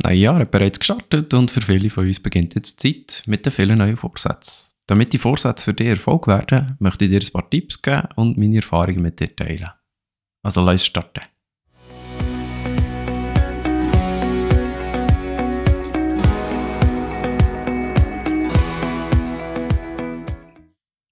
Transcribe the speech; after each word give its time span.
Das 0.00 0.12
neue 0.12 0.18
Jahr 0.18 0.38
hat 0.38 0.50
bereits 0.50 0.78
gestartet 0.78 1.34
und 1.34 1.50
für 1.50 1.60
viele 1.60 1.90
von 1.90 2.06
uns 2.06 2.20
beginnt 2.20 2.54
jetzt 2.54 2.82
die 2.82 3.04
Zeit 3.04 3.22
mit 3.26 3.44
den 3.44 3.52
vielen 3.52 3.76
neuen 3.76 3.98
Vorsätzen. 3.98 4.72
Damit 4.86 5.12
die 5.12 5.18
Vorsätze 5.18 5.62
für 5.62 5.74
dich 5.74 5.88
Erfolg 5.88 6.26
werden, 6.26 6.76
möchte 6.78 7.04
ich 7.04 7.10
dir 7.10 7.20
ein 7.20 7.32
paar 7.34 7.50
Tipps 7.50 7.82
geben 7.82 8.08
und 8.16 8.38
meine 8.38 8.56
Erfahrungen 8.56 9.02
mit 9.02 9.20
dir 9.20 9.36
teilen. 9.36 9.68
Also 10.42 10.62
lass 10.62 10.72
uns 10.72 10.86
starten. 10.86 11.20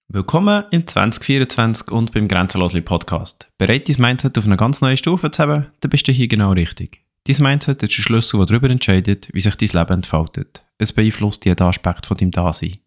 Willkommen 0.09 0.65
im 0.70 0.87
2024 0.87 1.91
und 1.91 2.12
beim 2.12 2.27
Grenzenlosli 2.27 2.80
Podcast. 2.80 3.51
Bereit, 3.59 3.87
dein 3.91 4.01
Mindset 4.01 4.39
auf 4.39 4.47
eine 4.47 4.57
ganz 4.57 4.80
neue 4.80 4.97
Stufe 4.97 5.30
zu 5.30 5.43
haben, 5.43 5.66
dann 5.80 5.91
bist 5.91 6.09
du 6.09 6.12
hier 6.12 6.27
genau 6.27 6.52
richtig. 6.52 7.02
Dein 7.27 7.43
Mindset 7.43 7.83
ist 7.83 7.97
der 7.97 8.03
Schlüssel, 8.03 8.39
der 8.39 8.47
darüber 8.47 8.71
entscheidet, 8.71 9.29
wie 9.33 9.41
sich 9.41 9.57
dein 9.57 9.69
Leben 9.69 9.95
entfaltet. 9.95 10.65
Es 10.79 10.93
beeinflusst 10.93 11.45
jeden 11.45 11.63
Aspekt 11.63 12.07
von 12.07 12.17
deinem 12.17 12.31
Dasein. 12.31 12.79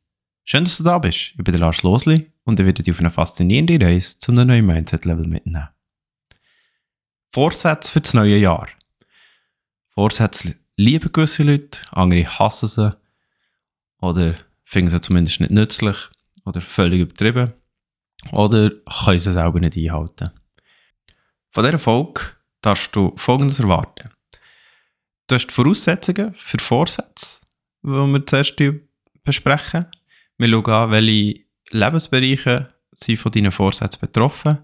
Schön, 0.44 0.63
dass 0.63 0.77
du 0.77 0.84
da 0.84 0.98
bist. 0.98 1.34
Ich 1.38 1.44
bin 1.44 1.54
Lars 1.55 1.84
Losli 1.84 2.31
und 2.44 2.59
ich 2.59 2.66
werde 2.66 2.81
dich 2.81 2.94
auf 2.94 2.99
eine 2.99 3.12
faszinierende 3.12 3.84
Reise 3.85 4.17
zu 4.17 4.31
einem 4.31 4.48
neuen 4.48 4.66
Mindset-Level 4.66 5.27
mitnehmen. 5.27 5.70
Vorsätze 7.31 7.91
für 7.91 8.02
das 8.02 8.13
neue 8.13 8.38
Jahr. 8.38 8.67
Vorsätze 9.90 10.55
lieben 10.76 11.12
gewisse 11.12 11.43
Leute, 11.43 11.79
andere 11.91 12.26
hassen 12.26 12.68
sie 12.68 12.98
oder 14.02 14.35
finden 14.63 14.91
sie 14.91 15.02
zumindest 15.02 15.40
nicht 15.40 15.52
nützlich 15.52 15.98
oder 16.45 16.62
völlig 16.62 17.02
übertrieben 17.02 17.54
oder 18.32 18.70
können 18.70 19.20
sie 19.20 19.32
selber 19.32 19.59
nicht 19.59 19.77
einhalten. 19.77 20.32
Von 21.51 21.63
dieser 21.63 21.79
Folge 21.79 22.21
darfst 22.62 22.95
du 22.95 23.13
Folgendes 23.16 23.60
erwarten. 23.60 24.10
Du 25.32 25.35
hast 25.35 25.48
die 25.48 25.54
Voraussetzungen 25.54 26.34
für 26.35 26.60
Vorsätze, 26.60 27.46
die 27.84 27.87
wir 27.87 28.26
zuerst 28.26 28.62
besprechen. 29.24 29.85
Wir 30.38 30.49
schauen 30.49 30.65
an, 30.65 30.91
welche 30.91 31.46
Lebensbereiche 31.70 32.73
sind 32.91 33.18
von 33.18 33.32
deinen 33.32 33.54
Vorsätzen 33.54 34.01
betroffen. 34.01 34.57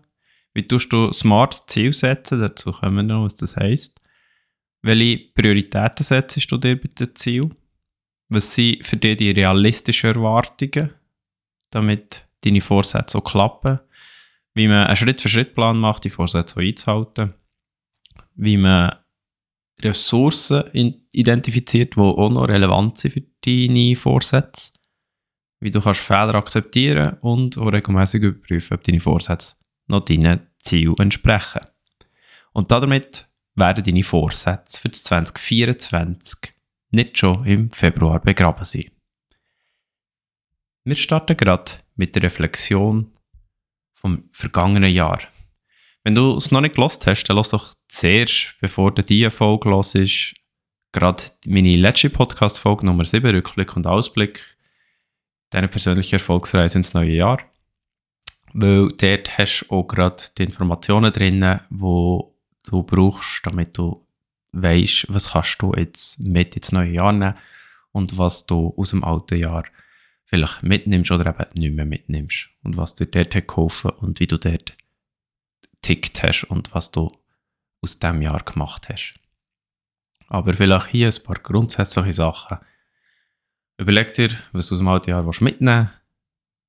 Wie 0.53 0.67
tust 0.67 0.91
du 0.91 1.13
smart 1.13 1.69
Ziel 1.69 1.93
setzen? 1.93 2.41
Dazu 2.41 2.73
kommen 2.73 2.97
wir 2.97 3.03
noch, 3.03 3.23
was 3.23 3.35
das 3.35 3.55
heisst. 3.55 4.01
Welche 4.81 5.31
Prioritäten 5.33 6.03
setzt 6.03 6.51
du 6.51 6.57
dir 6.57 6.75
bei 6.75 6.89
dem 6.89 7.15
Ziel? 7.15 7.49
Was 8.27 8.53
sind 8.53 8.85
für 8.85 8.97
dich 8.97 9.15
die 9.15 9.31
realistischen 9.31 10.15
Erwartungen, 10.15 10.89
damit 11.69 12.27
deine 12.41 12.59
Vorsätze 12.59 13.19
auch 13.19 13.23
klappen? 13.23 13.79
Wie 14.53 14.67
man 14.67 14.87
einen 14.87 14.97
Schritt-für-Schritt-Plan 14.97 15.79
macht, 15.79 16.03
die 16.03 16.09
Vorsätze 16.09 16.59
einzuhalten. 16.59 17.35
Wie 18.35 18.57
man 18.57 18.97
Ressourcen 19.81 20.63
identifiziert, 21.13 21.95
die 21.95 21.99
auch 21.99 22.29
noch 22.29 22.47
relevant 22.47 22.97
sind 22.97 23.11
für 23.11 23.23
deine 23.45 23.95
Vorsätze. 23.95 24.71
Wie 25.59 25.71
du 25.71 25.81
kannst 25.81 26.01
Fehler 26.01 26.35
akzeptieren 26.35 27.17
und 27.21 27.57
auch 27.57 27.71
regelmäßig 27.71 28.23
überprüfen, 28.23 28.75
ob 28.75 28.83
deine 28.83 28.99
Vorsätze 28.99 29.55
noch 29.87 30.05
deinen 30.05 30.47
Zielen 30.59 30.97
entsprechen. 30.97 31.61
Und 32.53 32.71
damit 32.71 33.27
werden 33.55 33.83
deine 33.83 34.03
Vorsätze 34.03 34.79
für 34.81 34.89
das 34.89 35.03
2024 35.03 36.53
nicht 36.91 37.17
schon 37.17 37.45
im 37.45 37.71
Februar 37.71 38.19
begraben 38.19 38.65
sein. 38.65 38.91
Wir 40.83 40.95
starten 40.95 41.35
gerade 41.35 41.71
mit 41.95 42.15
der 42.15 42.23
Reflexion 42.23 43.11
vom 43.95 44.29
vergangenen 44.31 44.93
Jahr. 44.93 45.19
Wenn 46.03 46.13
du 46.13 46.37
es 46.37 46.51
noch 46.51 46.61
nicht 46.61 46.75
gelost 46.75 47.05
hast, 47.07 47.25
dann 47.25 47.35
lass 47.35 47.49
doch 47.49 47.73
zuerst, 47.87 48.55
bevor 48.61 48.93
du 48.93 49.03
diese 49.03 49.31
Folge 49.31 49.69
hörst, 49.69 50.35
gerade 50.91 51.23
meine 51.45 51.75
letzte 51.75 52.09
Podcast-Folge 52.09 52.85
Nummer 52.85 53.05
7, 53.05 53.29
Rückblick 53.29 53.75
und 53.75 53.87
Ausblick, 53.87 54.57
deine 55.49 55.67
persönliche 55.67 56.17
Erfolgsreise 56.17 56.77
ins 56.77 56.93
neue 56.93 57.15
Jahr. 57.15 57.39
Weil 58.53 58.89
dort 58.89 59.37
hast 59.37 59.65
du 59.67 59.75
auch 59.75 59.83
gerade 59.83 60.23
die 60.37 60.43
Informationen 60.43 61.11
drin, 61.11 61.39
die 61.69 62.19
du 62.63 62.83
brauchst, 62.83 63.45
damit 63.45 63.77
du 63.77 64.05
weißt, 64.53 65.07
was 65.09 65.31
kannst 65.31 65.61
du 65.61 65.73
jetzt 65.75 66.19
mit 66.19 66.55
ins 66.55 66.71
neue 66.71 66.91
Jahr 66.91 67.11
nehmen 67.11 67.35
und 67.91 68.17
was 68.17 68.45
du 68.45 68.73
aus 68.77 68.91
dem 68.91 69.03
alten 69.03 69.37
Jahr 69.37 69.65
vielleicht 70.25 70.63
mitnimmst 70.63 71.11
oder 71.11 71.27
eben 71.27 71.59
nicht 71.59 71.75
mehr 71.75 71.85
mitnimmst 71.85 72.49
und 72.63 72.77
was 72.77 72.95
dir 72.95 73.05
dort 73.05 73.35
hat 73.35 73.47
geholfen 73.47 73.91
und 73.91 74.19
wie 74.19 74.27
du 74.27 74.37
dort 74.37 74.75
tickt 75.81 76.21
hast 76.23 76.43
und 76.45 76.73
was 76.73 76.91
du 76.91 77.11
aus 77.81 77.99
dem 77.99 78.21
Jahr 78.21 78.43
gemacht 78.43 78.89
hast. 78.89 79.15
Aber 80.27 80.53
vielleicht 80.53 80.87
hier 80.87 81.07
ein 81.07 81.23
paar 81.23 81.37
grundsätzliche 81.37 82.13
Sachen. 82.13 82.57
Überleg 83.77 84.13
dir, 84.13 84.29
was 84.51 84.67
du 84.67 84.75
aus 84.75 84.79
dem 84.79 84.87
alten 84.87 85.09
Jahr 85.09 85.23
mitnehmen 85.23 85.89
willst, 85.89 85.97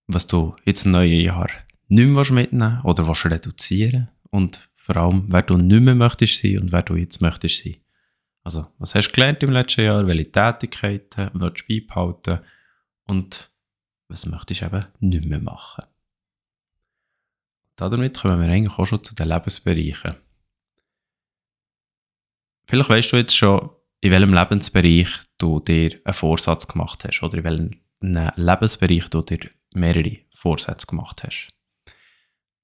was 0.06 0.26
du 0.26 0.54
jetzt 0.64 0.84
im 0.84 0.92
neuen 0.92 1.20
Jahr 1.20 1.48
nicht 1.88 2.08
mehr 2.08 2.32
mitnehmen 2.32 2.80
oder 2.82 3.06
was 3.08 3.24
reduzieren 3.24 4.08
und 4.30 4.68
vor 4.76 4.96
allem, 4.96 5.24
wer 5.28 5.42
du 5.42 5.56
nicht 5.56 5.82
mehr 5.82 5.94
möchtest 5.94 6.40
sein 6.40 6.58
und 6.58 6.72
wer 6.72 6.82
du 6.82 6.96
jetzt 6.96 7.20
möchtest 7.20 7.62
sein. 7.62 7.76
Also, 8.42 8.66
was 8.78 8.94
hast 8.94 9.08
du 9.08 9.12
gelernt 9.12 9.42
im 9.42 9.50
letzten 9.50 9.82
Jahr, 9.82 10.06
welche 10.06 10.30
Tätigkeiten 10.30 11.30
willst 11.34 11.64
du 11.68 11.80
beibehalten 11.80 12.40
und 13.04 13.50
was 14.08 14.24
möchtest 14.26 14.62
du 14.62 14.66
eben 14.66 14.86
nicht 15.00 15.24
mehr 15.26 15.40
machen. 15.40 15.84
Damit 17.76 18.18
kommen 18.18 18.40
wir 18.40 18.48
eigentlich 18.48 18.78
auch 18.78 18.86
schon 18.86 19.04
zu 19.04 19.14
den 19.14 19.28
Lebensbereichen. 19.28 20.14
Vielleicht 22.68 22.90
weißt 22.90 23.12
du 23.12 23.16
jetzt 23.16 23.36
schon, 23.36 23.70
in 24.00 24.10
welchem 24.10 24.32
Lebensbereich 24.32 25.08
du 25.38 25.60
dir 25.60 25.98
einen 26.04 26.14
Vorsatz 26.14 26.68
gemacht 26.68 27.04
hast 27.04 27.22
oder 27.22 27.38
in 27.38 27.44
welchem 27.44 27.70
Lebensbereich 28.36 29.08
du 29.08 29.22
dir 29.22 29.38
mehrere 29.74 30.18
Vorsätze 30.34 30.86
gemacht 30.86 31.22
hast. 31.24 31.48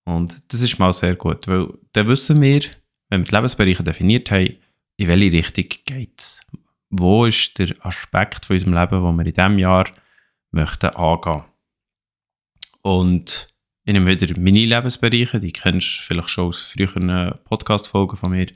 Und 0.04 0.42
das 0.52 0.60
ist 0.60 0.78
mal 0.78 0.92
sehr 0.92 1.16
gut, 1.16 1.48
weil 1.48 1.68
dann 1.92 2.08
wissen 2.08 2.40
wir, 2.40 2.60
wenn 3.08 3.22
wir 3.22 3.24
die 3.24 3.34
Lebensbereiche 3.34 3.82
definiert 3.82 4.30
haben, 4.30 4.58
in 4.96 5.08
welche 5.08 5.32
Richtung 5.32 5.64
geht 5.86 6.20
es. 6.20 6.46
Wo 6.90 7.24
ist 7.24 7.58
der 7.58 7.74
Aspekt 7.80 8.44
von 8.44 8.54
unserem 8.54 8.74
Leben, 8.74 9.02
den 9.02 9.16
wir 9.16 9.26
in 9.26 9.32
diesem 9.32 9.58
Jahr 9.58 9.86
möchten 10.52 10.90
angehen. 10.90 11.44
Und 12.82 13.48
ich 13.84 13.92
nehme 13.92 14.06
wieder 14.06 14.38
meine 14.38 14.64
Lebensbereiche, 14.64 15.40
die 15.40 15.52
kennst 15.52 15.98
du 15.98 16.02
vielleicht 16.02 16.30
schon 16.30 16.48
aus 16.48 16.72
früheren 16.72 17.38
Podcast-Folgen 17.44 18.16
von 18.16 18.30
mir. 18.30 18.46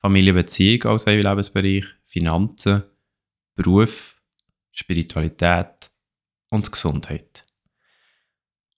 Familienbeziehung 0.00 0.84
als 0.84 1.06
ein 1.06 1.20
Lebensbereich, 1.20 1.84
Finanzen, 2.04 2.82
Beruf, 3.54 4.20
Spiritualität 4.72 5.90
und 6.50 6.72
Gesundheit. 6.72 7.44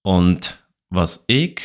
Und 0.02 0.62
was 0.90 1.24
ich 1.28 1.60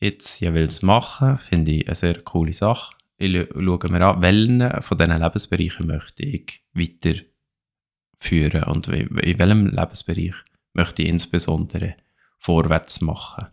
jetzt 0.00 0.40
jeweils 0.40 0.82
mache, 0.82 1.36
finde 1.38 1.72
ich 1.72 1.86
eine 1.86 1.94
sehr 1.94 2.22
coole 2.22 2.54
Sache. 2.54 2.96
Ich 3.18 3.30
schaue 3.32 3.90
mir 3.90 4.06
an, 4.06 4.22
welchen 4.22 4.82
von 4.82 4.98
diesen 4.98 5.20
Lebensbereichen 5.20 5.86
möchte 5.86 6.24
ich 6.24 6.64
weiterführen 6.72 8.64
und 8.64 8.88
in 8.88 9.38
welchem 9.38 9.66
Lebensbereich 9.66 10.34
möchte 10.72 11.02
ich 11.02 11.08
insbesondere 11.08 11.96
vorwärts 12.38 13.02
machen. 13.02 13.48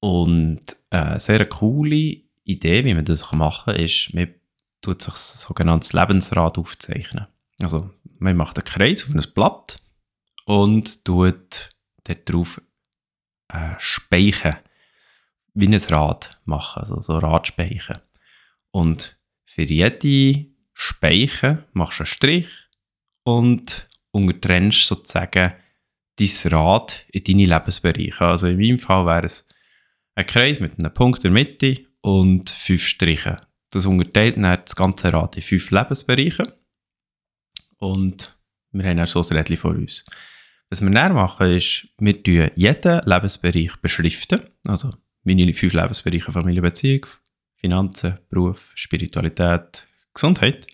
Und 0.00 0.76
eine 0.90 1.20
sehr 1.20 1.46
coole 1.46 2.23
Idee, 2.44 2.84
wie 2.84 2.94
man 2.94 3.04
das 3.04 3.30
machen 3.32 3.74
kann, 3.74 3.82
ist, 3.82 4.12
man 4.14 4.34
tut 4.80 5.02
sich 5.02 5.14
ein 5.14 5.16
sogenanntes 5.16 5.92
Lebensrad 5.92 6.58
aufzeichnen. 6.58 7.26
Also 7.62 7.90
man 8.18 8.36
macht 8.36 8.58
einen 8.58 8.64
Kreis 8.64 9.04
auf 9.04 9.14
ein 9.14 9.24
Blatt 9.34 9.76
und 10.44 11.04
tut 11.04 11.70
darauf 12.04 12.60
äh, 13.48 13.74
Speichen 13.78 14.56
wie 15.54 15.68
ein 15.68 15.74
Rad 15.74 16.40
machen, 16.44 16.80
also 16.80 17.00
so 17.00 17.16
Radspeichen. 17.18 17.98
Und 18.72 19.16
für 19.44 19.62
jede 19.62 20.46
Speiche 20.72 21.64
machst 21.72 22.00
du 22.00 22.02
einen 22.02 22.06
Strich 22.06 22.48
und 23.22 23.88
untertrennst 24.10 24.86
sozusagen 24.86 25.54
dein 26.16 26.52
Rad 26.52 27.04
in 27.12 27.24
deine 27.24 27.46
Lebensbereiche. 27.46 28.24
Also 28.24 28.48
in 28.48 28.58
meinem 28.58 28.78
Fall 28.78 29.06
wäre 29.06 29.26
es 29.26 29.46
ein 30.16 30.26
Kreis 30.26 30.60
mit 30.60 30.78
einem 30.78 30.92
Punkt 30.92 31.24
in 31.24 31.34
der 31.34 31.44
Mitte 31.44 31.86
und 32.04 32.50
fünf 32.50 32.86
Strichen. 32.86 33.38
Das 33.70 33.86
unterteilt 33.86 34.36
dann 34.36 34.60
das 34.62 34.76
ganze 34.76 35.10
Rad 35.10 35.36
in 35.36 35.42
fünf 35.42 35.70
Lebensbereiche. 35.70 36.58
Und 37.78 38.36
wir 38.72 38.84
haben 38.84 38.98
dann 38.98 39.06
so 39.06 39.22
ein 39.22 39.36
Rädchen 39.36 39.56
vor 39.56 39.70
uns. 39.70 40.04
Was 40.68 40.82
wir 40.82 40.90
dann 40.90 41.14
machen, 41.14 41.50
ist, 41.50 41.88
wir 41.98 42.22
beschriften 42.22 42.50
jeden 42.56 43.00
Lebensbereich 43.06 43.76
beschriften. 43.80 44.42
Also 44.66 44.92
meine 45.22 45.54
fünf 45.54 45.72
Lebensbereiche 45.72 46.30
Familienbeziehung, 46.30 47.06
Finanzen, 47.56 48.18
Beruf, 48.28 48.70
Spiritualität, 48.74 49.86
Gesundheit. 50.12 50.66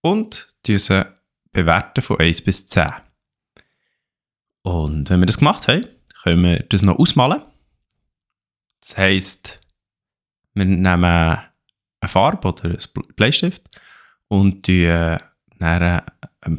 Und 0.00 0.48
sie 0.64 1.04
bewerten 1.52 2.00
von 2.00 2.20
1 2.20 2.40
bis 2.40 2.66
10. 2.68 2.90
Und 4.62 5.10
wenn 5.10 5.20
wir 5.20 5.26
das 5.26 5.38
gemacht 5.38 5.68
haben, 5.68 5.86
können 6.22 6.42
wir 6.42 6.60
das 6.60 6.80
noch 6.80 6.98
ausmalen. 6.98 7.42
Das 8.80 8.96
heisst, 8.96 9.60
wir 10.54 10.64
nehmen 10.64 11.04
eine 11.04 11.50
Farbe 12.06 12.48
oder 12.48 12.64
einen 12.64 12.78
Bleistift 13.16 13.62
und 14.28 14.66
die 14.66 14.86
Dann, 15.58 15.82
äh, 15.82 16.02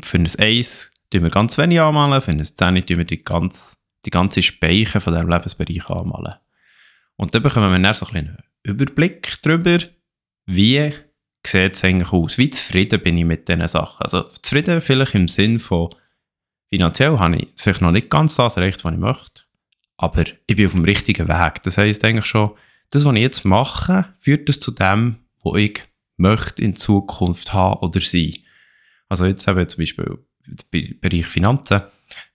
für 0.01 0.18
ein 0.18 0.27
Eis 0.39 0.92
tun 1.09 1.24
wir 1.24 1.30
ganz 1.30 1.57
wenig 1.57 1.80
anmalen, 1.80 2.21
für 2.21 2.31
ein 2.31 2.44
10 2.44 2.86
tun 2.86 2.97
wir 2.97 3.06
die, 3.06 3.24
ganz, 3.24 3.81
die 4.06 4.09
ganze 4.09 4.42
Speiche 4.42 5.00
von 5.00 5.13
diesem 5.13 5.30
Lebensbereich 5.30 5.89
anmalen. 5.89 6.36
Und 7.18 7.33
dann 7.33 7.42
bekommen 7.42 7.71
wir 7.71 7.80
dann 7.80 7.94
so 7.94 8.07
ein 8.07 8.38
Überblick 8.63 9.42
darüber, 9.42 9.77
wie 10.45 10.94
sieht 11.45 11.75
es 11.75 11.83
eigentlich 11.83 12.12
aus, 12.12 12.38
wie 12.38 12.50
zufrieden 12.50 13.01
bin 13.01 13.18
ich 13.18 13.25
mit 13.25 13.48
diesen 13.48 13.68
Sachen. 13.68 14.01
Also 14.01 14.24
zufrieden 14.24 14.81
vielleicht 14.81 15.15
im 15.15 15.27
Sinn 15.27 15.59
von, 15.59 15.94
finanziell 16.69 17.18
habe 17.19 17.38
ich 17.38 17.48
vielleicht 17.56 17.81
noch 17.81 17.91
nicht 17.91 18.09
ganz 18.09 18.36
das 18.36 18.57
erreicht, 18.57 18.83
was 18.83 18.94
ich 18.94 19.00
möchte, 19.00 19.44
aber 19.98 20.24
ich 20.48 20.56
bin 20.56 20.65
auf 20.65 20.74
dem 20.74 20.83
richtigen 20.83 21.27
Weg. 21.27 21.62
Das 21.63 21.77
heisst 21.77 22.03
eigentlich 22.03 22.25
schon, 22.25 22.51
das, 22.91 23.05
was 23.05 23.13
ich 23.13 23.21
jetzt 23.21 23.45
mache, 23.45 24.05
führt 24.19 24.49
es 24.49 24.59
zu 24.59 24.71
dem, 24.71 25.17
wo 25.41 25.55
ich 25.55 25.83
möchte 26.17 26.61
in 26.61 26.75
Zukunft 26.75 27.53
haben 27.53 27.79
oder 27.81 27.99
sein. 27.99 28.33
Also 29.09 29.25
jetzt 29.25 29.47
eben 29.47 29.67
zum 29.67 29.81
Beispiel 29.81 30.17
im 30.71 30.99
Bereich 31.01 31.25
Finanzen. 31.25 31.81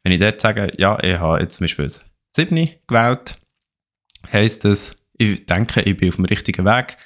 Wenn 0.03 0.13
ich 0.13 0.21
dort 0.21 0.41
sage, 0.41 0.73
ja, 0.79 0.99
ich 1.03 1.19
habe 1.19 1.41
jetzt 1.41 1.57
zum 1.57 1.65
Beispiel 1.65 1.87
ein 1.87 1.93
7 2.33 2.69
gewählt, 2.87 3.39
heisst 4.33 4.65
das, 4.65 4.97
ich 5.15 5.47
denke, 5.47 5.83
ich 5.83 5.97
bin 5.97 6.09
auf 6.09 6.17
dem 6.17 6.25
richtigen 6.25 6.65
Weg. 6.65 6.97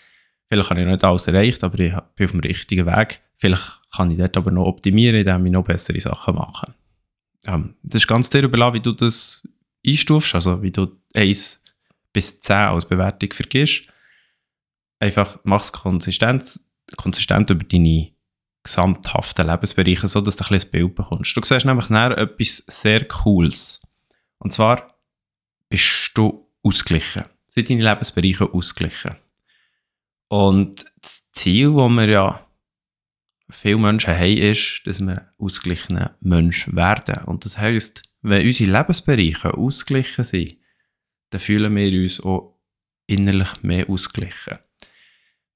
Vielleicht 0.47 0.71
habe 0.71 0.81
ich 0.81 0.87
nicht 0.87 1.05
alles 1.05 1.27
erreicht, 1.27 1.65
aber 1.65 1.79
ich 1.81 1.93
bin 2.17 2.27
auf 2.27 2.31
dem 2.33 2.41
richtigen 2.41 2.87
Weg. 2.87 3.21
Vielleicht 3.37 3.81
kann 3.95 4.11
ich 4.11 4.19
dort 4.19 4.37
aber 4.37 4.51
noch 4.51 4.67
optimieren, 4.67 5.17
indem 5.17 5.47
ich 5.47 5.53
noch 5.53 5.65
bessere 5.65 6.01
Sachen 6.01 6.35
mache. 6.35 6.75
Ähm, 7.47 7.75
das 7.83 8.03
ist 8.03 8.09
ganz 8.09 8.31
dir 8.31 8.43
überlassen, 8.43 8.75
wie 8.75 8.81
du 8.81 8.93
das 8.93 9.47
einstufst, 9.87 10.35
also 10.35 10.63
wie 10.63 10.71
du 10.71 10.89
1 11.15 11.64
bis 12.15 12.41
10 12.41 12.57
als 12.57 12.87
Bewertung 12.87 13.31
vergisst. 13.35 13.87
Einfach 14.99 15.39
mach 15.45 15.63
es 15.63 15.73
konsistent, 15.73 16.61
konsistent 16.97 17.51
über 17.51 17.65
deine 17.65 18.13
gesamthaften 18.63 19.47
Lebensbereiche, 19.47 20.09
so 20.09 20.23
dass 20.23 20.37
du 20.37 20.45
ein, 20.45 20.59
ein 20.59 20.71
Bild 20.71 20.95
bekommst. 20.95 21.37
Du 21.37 21.43
siehst 21.43 21.67
nämlich 21.67 21.91
nachher 21.91 22.17
etwas 22.17 22.65
sehr 22.67 23.07
Cooles. 23.07 23.83
Und 24.39 24.53
zwar 24.53 24.87
bist 25.69 26.13
du 26.15 26.49
ausgeglichen. 26.63 27.25
Sind 27.47 27.69
deine 27.69 27.83
Lebensbereiche 27.83 28.51
ausgeglichen. 28.51 29.17
Und 30.29 30.87
das 31.01 31.31
Ziel, 31.33 31.75
das 31.77 31.91
wir 31.91 32.09
ja 32.09 32.47
viele 33.51 33.77
Menschen 33.77 34.15
haben, 34.15 34.39
ist, 34.39 34.83
dass 34.87 35.01
wir 35.01 35.31
ausgeglichene 35.39 36.15
Menschen 36.21 36.75
werden. 36.75 37.23
Und 37.25 37.45
das 37.45 37.59
heisst, 37.59 38.03
wenn 38.23 38.47
unsere 38.47 38.71
Lebensbereiche 38.71 39.53
ausgeglichen 39.55 40.25
sind, 40.25 40.57
dann 41.35 41.41
fühlen 41.41 41.75
wir 41.75 42.01
uns 42.01 42.21
auch 42.21 42.61
innerlich 43.09 43.61
mehr 43.65 43.91
ausgeglichen. 43.91 44.61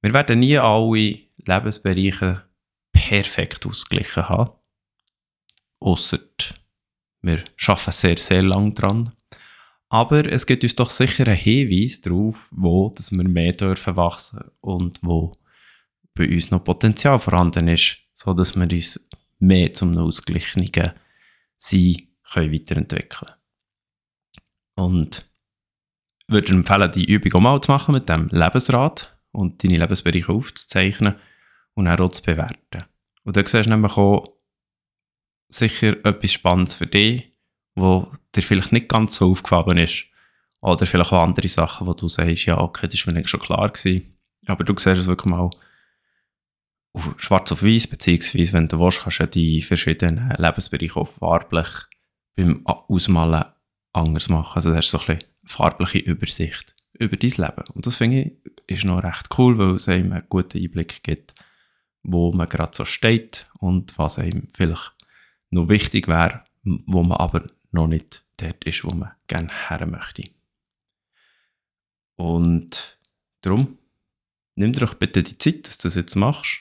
Wir 0.03 0.13
werden 0.13 0.41
nie 0.41 0.59
alle 0.59 1.21
Lebensbereiche 1.37 2.43
perfekt 2.91 3.65
ausgeglichen 3.65 4.29
haben. 4.29 4.51
Ausser 5.79 6.19
wir 7.23 7.45
arbeiten 7.69 7.93
sehr, 7.93 8.17
sehr 8.17 8.43
lang 8.43 8.75
dran. 8.75 9.13
Aber 9.89 10.27
es 10.27 10.47
gibt 10.47 10.65
uns 10.65 10.75
doch 10.75 10.91
sicher 10.91 11.29
einen 11.29 11.37
Hinweis 11.37 12.01
darauf, 12.01 12.49
wo 12.51 12.91
dass 12.91 13.13
wir 13.13 13.29
mehr 13.29 13.53
dürfen 13.53 13.95
wachsen 13.95 14.51
und 14.61 14.99
wo 15.03 15.37
bei 16.15 16.29
uns 16.29 16.51
noch 16.51 16.65
Potenzial 16.65 17.21
vorhanden 17.21 17.69
ist, 17.69 17.99
so 18.15 18.35
dass 18.35 18.57
wir 18.57 18.69
uns 18.69 19.09
mehr 19.39 19.73
zum 19.73 19.97
ausgeglichenen 19.97 20.93
Sein 21.57 21.97
können 22.33 22.53
weiterentwickeln 22.53 23.31
Und 24.75 25.28
würde 26.29 26.53
empfehlen, 26.53 26.91
die 26.93 27.11
Übung 27.11 27.33
auch 27.35 27.41
mal 27.41 27.61
zu 27.61 27.71
machen 27.71 27.95
mit 27.95 28.09
dem 28.09 28.29
Lebensrat 28.29 29.19
und 29.33 29.63
deine 29.65 29.79
Lebensbereiche 29.79 30.33
aufzuzeichnen 30.33 31.15
und 31.75 31.87
dann 31.87 31.99
auch 31.99 32.11
zu 32.11 32.23
bewerten. 32.23 32.85
Und 33.25 33.37
dann 33.37 33.47
siehst 33.47 33.67
du 33.67 33.71
nämlich 33.71 33.97
auch 33.97 34.27
sicher 35.49 35.97
etwas 36.05 36.33
Spannendes 36.33 36.75
für 36.75 36.87
dich, 36.87 37.33
wo 37.75 38.11
dir 38.35 38.43
vielleicht 38.43 38.73
nicht 38.73 38.89
ganz 38.89 39.17
so 39.17 39.31
aufgefallen 39.31 39.79
ist. 39.79 40.05
Oder 40.61 40.87
vielleicht 40.87 41.13
auch 41.13 41.23
andere 41.23 41.49
Sachen, 41.49 41.87
wo 41.87 41.95
du 41.95 42.09
sagst, 42.09 42.47
ja, 42.47 42.59
okay, 42.59 42.89
das 42.89 43.07
war 43.07 43.15
mir 43.15 43.27
schon 43.27 43.41
klar 43.41 43.69
gewesen. 43.69 44.19
Aber 44.47 44.65
du 44.65 44.75
siehst 44.75 44.99
es 44.99 45.07
wirklich 45.07 45.31
mal 45.31 45.51
auf 46.93 47.15
schwarz 47.19 47.53
auf 47.53 47.63
weiß, 47.63 47.87
beziehungsweise 47.87 48.53
wenn 48.55 48.69
du 48.69 48.79
willst, 48.81 49.03
kannst 49.03 49.21
du 49.21 49.27
die 49.27 49.63
verschiedenen 49.63 50.31
Lebensbereiche 50.37 50.97
auch 50.97 51.07
farblich 51.07 51.69
beim 52.35 52.67
Ausmalen 52.67 53.45
anders 53.93 54.29
machen. 54.29 54.57
Also 54.57 54.73
das 54.73 54.87
ist 54.87 54.91
so 54.91 54.99
ein 54.99 55.07
bisschen 55.07 55.31
farbliche 55.49 55.99
Übersicht 55.99 56.75
über 56.93 57.17
dein 57.17 57.31
Leben. 57.31 57.65
Und 57.75 57.87
das 57.87 57.97
finde 57.97 58.23
ich 58.23 58.33
ist 58.69 58.85
noch 58.85 59.03
recht 59.03 59.27
cool, 59.39 59.59
weil 59.59 59.77
es 59.77 59.89
einem 59.89 60.13
einen 60.13 60.29
guten 60.29 60.59
Einblick 60.59 61.03
gibt, 61.03 61.35
wo 62.03 62.33
man 62.33 62.49
gerade 62.49 62.77
so 62.77 62.85
steht 62.85 63.47
und 63.59 63.99
was 63.99 64.19
einem 64.19 64.49
vielleicht 64.53 64.95
noch 65.51 65.69
wichtig 65.69 66.07
wäre, 66.07 66.45
wo 66.63 67.03
man 67.03 67.19
aber 67.19 67.51
noch 67.73 67.87
nicht 67.87 68.25
dort 68.37 68.65
ist, 68.65 68.85
wo 68.85 68.91
man 68.91 69.13
gerne 69.27 69.51
her 69.69 69.87
möchte. 69.87 70.31
Und 72.17 72.99
darum, 73.41 73.79
nimm 74.55 74.73
dir 74.73 74.81
doch 74.81 74.95
bitte 74.95 75.23
die 75.23 75.39
Zeit, 75.39 75.67
dass 75.67 75.79
du 75.79 75.89
das 75.89 75.95
jetzt 75.95 76.15
machst 76.15 76.61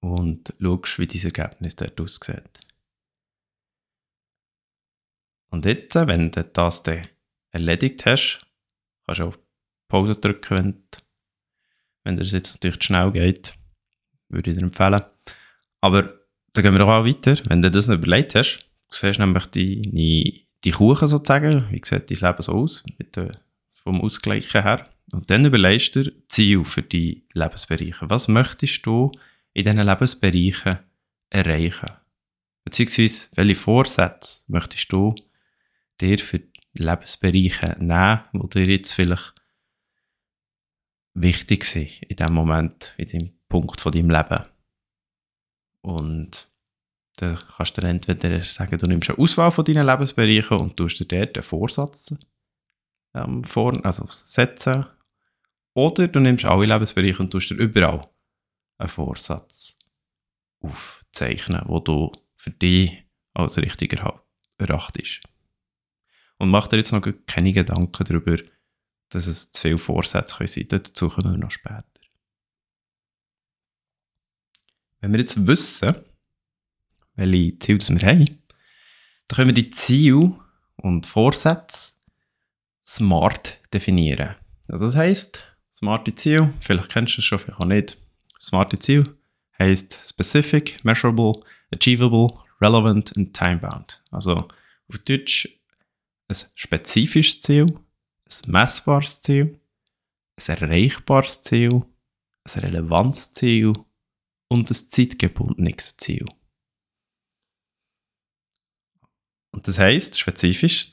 und 0.00 0.52
schaust, 0.60 0.98
wie 0.98 1.06
dein 1.06 1.24
Ergebnis 1.24 1.76
dort 1.76 2.00
aussieht. 2.00 2.60
Und 5.50 5.66
jetzt, 5.66 5.94
wenn 5.94 6.32
du 6.32 6.42
das 6.42 6.82
dann 6.82 7.02
erledigt 7.54 8.04
hast, 8.04 8.40
kannst 9.06 9.20
du 9.20 9.24
auf 9.26 9.38
Pause 9.88 10.14
drücken, 10.14 10.58
wenn, 10.58 10.82
wenn 12.04 12.16
das 12.16 12.32
jetzt 12.32 12.54
natürlich 12.54 12.80
zu 12.80 12.86
schnell 12.86 13.12
geht. 13.12 13.54
Würde 14.28 14.50
ich 14.50 14.56
dir 14.56 14.62
empfehlen. 14.62 15.00
Aber 15.80 16.02
dann 16.52 16.62
gehen 16.62 16.72
wir 16.72 16.80
doch 16.80 16.88
auch 16.88 17.04
weiter. 17.04 17.36
Wenn 17.46 17.62
du 17.62 17.70
das 17.70 17.88
überlegt 17.88 18.34
hast, 18.34 18.58
du 18.90 18.96
siehst 18.96 19.18
nämlich 19.18 19.46
die, 19.46 20.46
die 20.64 20.70
Kuchen 20.70 21.08
sozusagen, 21.08 21.66
wie 21.70 21.80
sieht 21.84 22.10
dein 22.10 22.18
Leben 22.18 22.42
so 22.42 22.52
aus, 22.52 22.82
mit 22.98 23.16
der, 23.16 23.30
vom 23.74 24.00
Ausgleichen 24.00 24.62
her. 24.62 24.88
Und 25.12 25.30
dann 25.30 25.44
überlegst 25.44 25.94
du 25.94 26.04
dir 26.04 26.28
Ziel 26.28 26.64
für 26.64 26.82
die 26.82 27.26
Lebensbereiche. 27.34 28.08
Was 28.08 28.28
möchtest 28.28 28.84
du 28.86 29.12
in 29.52 29.64
diesen 29.64 29.86
Lebensbereichen 29.86 30.78
erreichen? 31.30 31.90
Beziehungsweise, 32.64 33.28
welche 33.34 33.54
Vorsätze 33.54 34.42
möchtest 34.48 34.90
du 34.92 35.14
dir 36.00 36.18
für 36.18 36.40
Lebensbereiche 36.82 37.76
nehmen, 37.78 38.20
die 38.32 38.48
dir 38.48 38.66
jetzt 38.66 38.92
vielleicht 38.92 39.34
wichtig 41.14 41.64
sind 41.64 42.02
in 42.02 42.16
dem 42.16 42.34
Moment, 42.34 42.94
in 42.96 43.08
dem 43.08 43.38
Punkt 43.48 43.80
von 43.80 43.92
deinem 43.92 44.10
Leben. 44.10 44.44
Und 45.82 46.48
dann 47.16 47.38
kannst 47.56 47.76
du 47.76 47.80
dann 47.80 47.90
entweder 47.92 48.42
sagen, 48.42 48.78
du 48.78 48.86
nimmst 48.86 49.10
eine 49.10 49.18
Auswahl 49.18 49.50
von 49.50 49.64
deinen 49.64 49.86
Lebensbereichen 49.86 50.58
und 50.58 50.76
tust 50.76 50.98
dir 50.98 51.06
dort 51.06 51.36
einen 51.36 51.44
Vorsatz 51.44 52.16
ähm, 53.14 53.44
vor, 53.44 53.84
also 53.84 54.04
setzen. 54.06 54.86
Oder 55.74 56.08
du 56.08 56.20
nimmst 56.20 56.44
alle 56.44 56.66
Lebensbereiche 56.66 57.22
und 57.22 57.30
tust 57.30 57.50
dir 57.50 57.56
überall 57.56 58.08
einen 58.78 58.88
Vorsatz 58.88 59.78
aufzeichnen, 60.60 61.62
wo 61.66 61.78
du 61.78 62.10
für 62.36 62.50
dich 62.50 63.04
als 63.34 63.58
richtig 63.58 64.00
erachtest. 64.58 65.20
Und 66.38 66.50
mach 66.50 66.66
dir 66.66 66.78
jetzt 66.78 66.92
noch 66.92 67.02
keine 67.26 67.52
Gedanken 67.52 68.04
darüber, 68.04 68.36
dass 69.10 69.26
es 69.26 69.52
zu 69.52 69.62
viele 69.62 69.78
Vorsätze 69.78 70.36
können 70.36 70.48
sein 70.48 70.68
können. 70.68 70.82
Dazu 70.84 71.08
kommen 71.08 71.32
wir 71.32 71.38
noch 71.38 71.50
später. 71.50 71.84
Wenn 75.00 75.12
wir 75.12 75.20
jetzt 75.20 75.46
wissen, 75.46 75.94
welche 77.14 77.58
Ziele 77.58 77.78
wir 78.00 78.08
haben, 78.08 78.42
dann 79.28 79.36
können 79.36 79.48
wir 79.48 79.62
die 79.62 79.70
Ziele 79.70 80.38
und 80.76 81.06
Vorsätze 81.06 81.94
smart 82.84 83.60
definieren. 83.72 84.34
Also 84.68 84.86
das 84.86 84.96
heisst, 84.96 85.56
smarte 85.72 86.14
Ziel, 86.14 86.52
vielleicht 86.60 86.88
kennst 86.90 87.16
du 87.16 87.20
es 87.20 87.24
schon, 87.24 87.38
vielleicht 87.38 87.60
auch 87.60 87.66
nicht. 87.66 87.98
Smarte 88.40 88.78
Ziel 88.78 89.04
heisst 89.58 89.98
specific, 90.06 90.82
measurable, 90.84 91.32
achievable, 91.72 92.28
relevant 92.60 93.16
und 93.16 93.34
time-bound. 93.34 94.02
Also 94.10 94.34
auf 94.36 94.98
Deutsch 95.06 95.48
ein 96.28 96.36
spezifisches 96.54 97.40
Ziel, 97.40 97.66
ein 97.66 98.50
messbares 98.50 99.20
Ziel, 99.20 99.60
ein 100.36 100.56
erreichbares 100.56 101.42
Ziel, 101.42 101.84
ein 102.44 102.60
relevantes 102.60 103.32
Ziel 103.32 103.72
und 104.48 104.70
ein 104.70 104.74
zeitgebundenes 104.74 105.96
Ziel. 105.96 106.26
Und 109.50 109.68
das 109.68 109.78
heißt 109.78 110.18
spezifisch, 110.18 110.88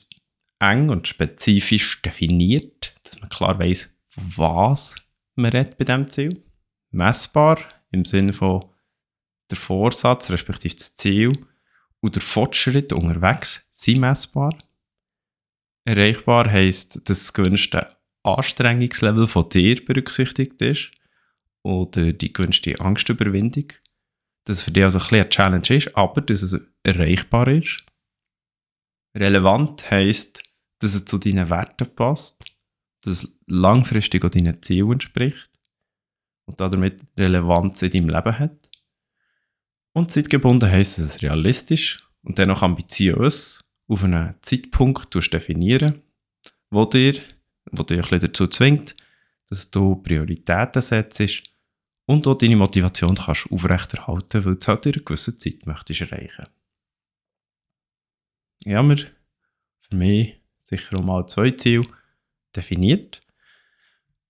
eng 0.60 0.90
und 0.90 1.08
spezifisch 1.08 2.00
definiert, 2.02 2.94
dass 3.02 3.20
man 3.20 3.28
klar 3.28 3.58
weiß, 3.58 3.90
was 4.14 4.94
man 5.34 5.50
redet 5.50 5.78
bei 5.78 5.84
diesem 5.84 6.08
Ziel. 6.08 6.44
Messbar 6.90 7.58
im 7.90 8.04
Sinne 8.04 8.32
von 8.32 8.64
der 9.50 9.58
Vorsatz, 9.58 10.30
respektive 10.30 10.76
das 10.76 10.94
Ziel 10.94 11.32
und 12.00 12.14
der 12.14 12.22
Fortschritt 12.22 12.92
unterwegs 12.92 13.68
sind 13.72 14.00
messbar. 14.00 14.56
Erreichbar 15.84 16.50
heisst, 16.50 16.96
dass 17.08 17.18
das 17.18 17.32
gewünschte 17.32 17.88
Anstrengungslevel 18.22 19.26
von 19.26 19.48
dir 19.48 19.84
berücksichtigt 19.84 20.60
ist 20.62 20.92
oder 21.64 22.12
die 22.12 22.32
gewünschte 22.32 22.78
Angstüberwindung. 22.80 23.72
dass 24.44 24.58
es 24.58 24.62
für 24.64 24.72
dich 24.72 24.84
also 24.84 24.98
ein 24.98 25.14
eine 25.14 25.28
Challenge 25.28 25.70
ist, 25.70 25.96
aber 25.96 26.20
dass 26.20 26.42
es 26.42 26.60
erreichbar 26.82 27.48
ist. 27.48 27.84
Relevant 29.16 29.90
heisst, 29.90 30.42
dass 30.80 30.94
es 30.94 31.04
zu 31.04 31.18
deinen 31.18 31.48
Werten 31.50 31.94
passt, 31.94 32.44
dass 33.02 33.24
es 33.24 33.38
langfristig 33.46 34.24
auch 34.24 34.30
deinen 34.30 34.62
Zielen 34.62 34.92
entspricht 34.92 35.50
und 36.46 36.60
damit 36.60 37.00
Relevanz 37.16 37.82
in 37.82 37.90
deinem 37.90 38.08
Leben 38.08 38.38
hat. 38.38 38.70
Und 39.94 40.10
zeitgebunden 40.10 40.70
heisst, 40.70 40.98
dass 40.98 41.04
es 41.04 41.22
realistisch 41.22 41.98
und 42.22 42.38
dennoch 42.38 42.62
ambitiös 42.62 43.64
auf 43.92 44.04
einen 44.04 44.34
Zeitpunkt 44.42 45.14
definieren 45.32 46.02
wo 46.72 46.86
dir, 46.86 47.20
wo 47.70 47.82
dir 47.82 48.00
dazu 48.00 48.48
zwingt, 48.48 48.96
dass 49.48 49.70
du 49.70 49.96
Prioritäten 49.96 50.80
setzt 50.80 51.42
und 52.06 52.26
auch 52.26 52.34
deine 52.34 52.56
Motivation 52.56 53.14
kannst 53.14 53.50
aufrechterhalten, 53.50 54.44
weil 54.44 54.54
du 54.54 54.58
es 54.58 54.68
halt 54.68 54.86
in 54.86 54.94
einer 54.94 55.04
gewissen 55.04 55.38
Zeit 55.38 55.66
möchtest 55.66 56.00
erreichen. 56.00 56.46
Ich 58.64 58.74
habe 58.74 58.88
mir 58.88 58.96
für 58.96 59.96
mich 59.96 60.40
sicher 60.60 60.98
auch 60.98 61.04
mal 61.04 61.26
zwei 61.26 61.50
Ziele 61.50 61.86
definiert. 62.56 63.20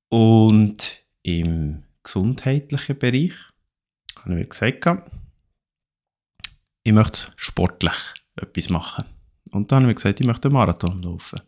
Und 0.08 1.02
im 1.22 1.84
gesundheitlichen 2.02 2.98
Bereich 2.98 3.34
habe 4.16 4.30
ich 4.30 4.36
mir 4.36 4.46
gesagt, 4.46 5.10
ich 6.82 6.92
möchte 6.92 7.30
sportlich 7.36 7.94
etwas 8.36 8.68
machen. 8.68 9.11
Und 9.52 9.70
dann 9.70 9.82
habe 9.82 9.92
ich 9.92 9.96
gesagt, 9.96 10.20
ich 10.20 10.26
möchte 10.26 10.48
einen 10.48 10.54
Marathon 10.54 11.02
laufen. 11.02 11.40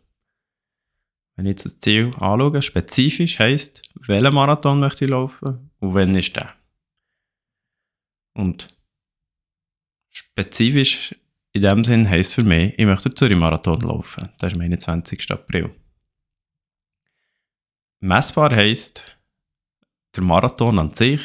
Wenn 1.35 1.45
ich 1.45 1.51
jetzt 1.51 1.65
das 1.65 1.79
Ziel 1.79 2.11
anschaue, 2.17 2.61
spezifisch 2.61 3.39
heisst, 3.39 3.81
welchen 4.07 4.33
Marathon 4.33 4.79
möchte 4.79 5.05
ich 5.05 5.11
laufen 5.11 5.71
und 5.79 5.93
wann 5.93 6.15
ist 6.15 6.35
der? 6.35 6.53
Und 8.33 8.67
spezifisch 10.09 11.15
in 11.51 11.61
dem 11.61 11.83
Sinn 11.83 12.09
heisst 12.09 12.35
für 12.35 12.43
mich, 12.43 12.73
ich 12.77 12.85
möchte 12.85 13.09
den 13.09 13.15
Zürich-Marathon 13.15 13.81
laufen. 13.81 14.29
Das 14.39 14.51
ist 14.51 14.55
am 14.55 14.61
21. 14.61 15.31
April. 15.31 15.75
Messbar 17.99 18.55
heisst, 18.55 19.17
der 20.15 20.23
Marathon 20.23 20.79
an 20.79 20.93
sich 20.93 21.21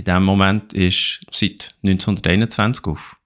in 0.00 0.04
diesem 0.04 0.24
Moment 0.24 0.72
ist 0.72 1.20
seit 1.30 1.76
1921 1.82 2.86
auf 2.86 3.20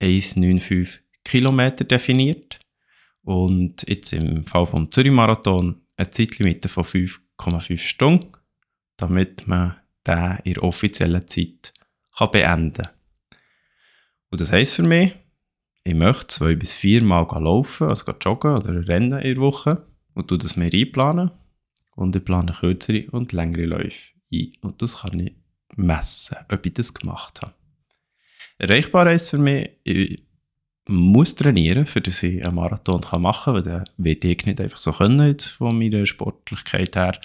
42,195 0.00 1.00
Kilometer 1.24 1.84
definiert 1.84 2.58
und 3.22 3.88
jetzt 3.88 4.12
im 4.12 4.46
Fall 4.46 4.66
vom 4.66 4.90
Zürich-Marathon 4.90 5.80
eine 5.96 6.10
Zeitlimite 6.10 6.68
von 6.68 6.84
5,5 6.84 7.78
Stunden, 7.78 8.32
damit 8.96 9.46
man 9.46 9.76
den 10.06 10.38
in 10.44 10.54
der 10.54 10.64
offiziellen 10.64 11.26
Zeit 11.26 11.72
kann 12.16 12.30
beenden 12.30 12.82
kann. 12.82 12.92
Und 14.30 14.40
das 14.40 14.52
heisst 14.52 14.76
für 14.76 14.82
mich, 14.82 15.12
ich 15.84 15.94
möchte 15.94 16.26
zwei 16.28 16.54
bis 16.54 16.74
vier 16.74 17.02
Mal 17.02 17.26
laufen, 17.42 17.88
also 17.88 18.12
joggen 18.12 18.56
oder 18.56 18.86
rennen 18.86 19.18
in 19.18 19.34
der 19.34 19.42
Woche 19.42 19.86
und 20.14 20.28
tue 20.28 20.38
das 20.38 20.56
mir 20.56 20.72
einplanen. 20.72 21.30
Und 21.96 22.16
ich 22.16 22.24
plane 22.24 22.52
kürzere 22.52 23.10
und 23.10 23.32
längere 23.32 23.66
Läufe 23.66 24.12
ein. 24.32 24.52
Und 24.62 24.80
das 24.80 24.98
kann 24.98 25.20
ich 25.20 25.34
messen, 25.76 26.36
ob 26.50 26.64
ich 26.64 26.74
das 26.74 26.94
gemacht 26.94 27.42
habe. 27.42 27.54
Erreichbar 28.60 29.06
heisst 29.06 29.30
für 29.30 29.38
mich, 29.38 29.70
ich 29.84 30.22
muss 30.86 31.34
trainieren, 31.34 31.86
für 31.86 32.02
dass 32.02 32.22
ich 32.22 32.44
einen 32.44 32.56
Marathon 32.56 33.00
machen 33.22 33.44
kann, 33.44 33.54
weil 33.54 33.62
dann 33.62 33.84
werde 33.96 34.28
ich 34.28 34.44
nicht 34.44 34.60
einfach 34.60 34.76
so 34.76 34.92
können 34.92 35.38
von 35.38 35.78
meiner 35.78 36.04
Sportlichkeit 36.04 36.94
her. 36.94 37.18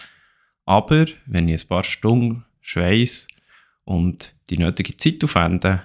Aber 0.66 1.08
wenn 1.26 1.50
ich 1.50 1.64
ein 1.64 1.68
paar 1.68 1.84
Stunden 1.84 2.46
schweiß 2.62 3.28
und 3.84 4.34
die 4.50 4.58
nötige 4.58 4.96
Zeit 4.96 5.26
aufwende 5.26 5.82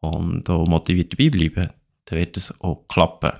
und 0.00 0.48
auch 0.48 0.66
motiviert 0.66 1.12
dabei 1.12 1.28
bleibe, 1.28 1.74
dann 2.06 2.18
wird 2.18 2.38
es 2.38 2.58
auch 2.62 2.88
klappen. 2.88 3.38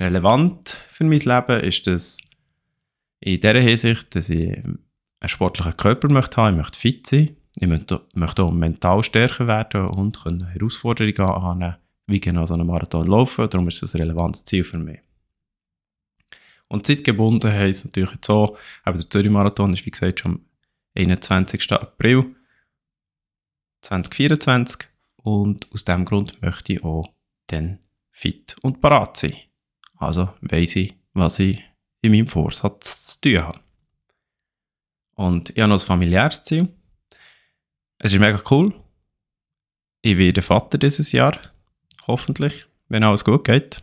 Relevant 0.00 0.68
für 0.88 1.04
mein 1.04 1.20
Leben 1.20 1.60
ist 1.60 1.86
das 1.86 2.18
in 3.20 3.38
der 3.38 3.62
Hinsicht, 3.62 4.16
dass 4.16 4.30
ich 4.30 4.56
einen 4.56 4.78
sportlichen 5.26 5.76
Körper 5.76 6.08
möchte 6.08 6.38
haben, 6.38 6.54
ich 6.54 6.58
möchte 6.58 6.78
fit 6.78 7.06
sein, 7.06 7.36
ich 7.56 7.68
möchte 7.68 8.42
auch 8.42 8.52
mental 8.52 9.02
stärker 9.02 9.46
werden 9.46 9.86
und 9.86 10.24
Herausforderungen 10.24 11.20
annehmen 11.20 11.76
wie 12.06 12.20
genau 12.20 12.44
so 12.46 12.54
einen 12.54 12.66
Marathon 12.66 13.06
laufen. 13.06 13.48
Darum 13.48 13.68
ist 13.68 13.82
das 13.82 13.94
ein 13.94 14.02
relevantes 14.02 14.44
Ziel 14.44 14.64
für 14.64 14.78
mich. 14.78 15.00
Und 16.68 16.86
zeitgebunden 16.86 17.50
heisst 17.50 17.84
natürlich 17.84 18.12
jetzt 18.12 18.26
so, 18.26 18.56
aber 18.82 18.98
der 18.98 19.08
Zürich-Marathon 19.08 19.72
ist 19.72 19.86
wie 19.86 19.90
gesagt 19.90 20.20
schon 20.20 20.32
am 20.32 20.40
21. 20.96 21.72
April 21.72 22.34
2024 23.82 24.88
und 25.16 25.72
aus 25.72 25.84
diesem 25.84 26.04
Grund 26.04 26.40
möchte 26.42 26.74
ich 26.74 26.84
auch 26.84 27.06
dann 27.46 27.78
fit 28.10 28.56
und 28.62 28.80
parat 28.80 29.16
sein. 29.16 29.36
Also 29.96 30.30
weiss 30.40 30.76
ich, 30.76 30.94
was 31.12 31.38
ich 31.38 31.62
in 32.00 32.12
meinem 32.12 32.26
Vorsatz 32.26 33.20
zu 33.20 33.20
tun 33.20 33.42
habe. 33.42 33.60
Und 35.14 35.50
ich 35.50 35.58
habe 35.58 35.68
noch 35.68 35.80
ein 35.80 35.86
familiäres 35.86 36.42
Ziel. 36.42 36.68
Es 38.04 38.12
ist 38.12 38.20
mega 38.20 38.38
cool. 38.50 38.70
Ich 40.02 40.18
werde 40.18 40.42
Vater 40.42 40.76
dieses 40.76 41.10
Jahr 41.12 41.38
hoffentlich, 42.06 42.66
wenn 42.90 43.02
alles 43.02 43.24
gut 43.24 43.44
geht. 43.44 43.78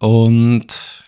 Und 0.00 1.02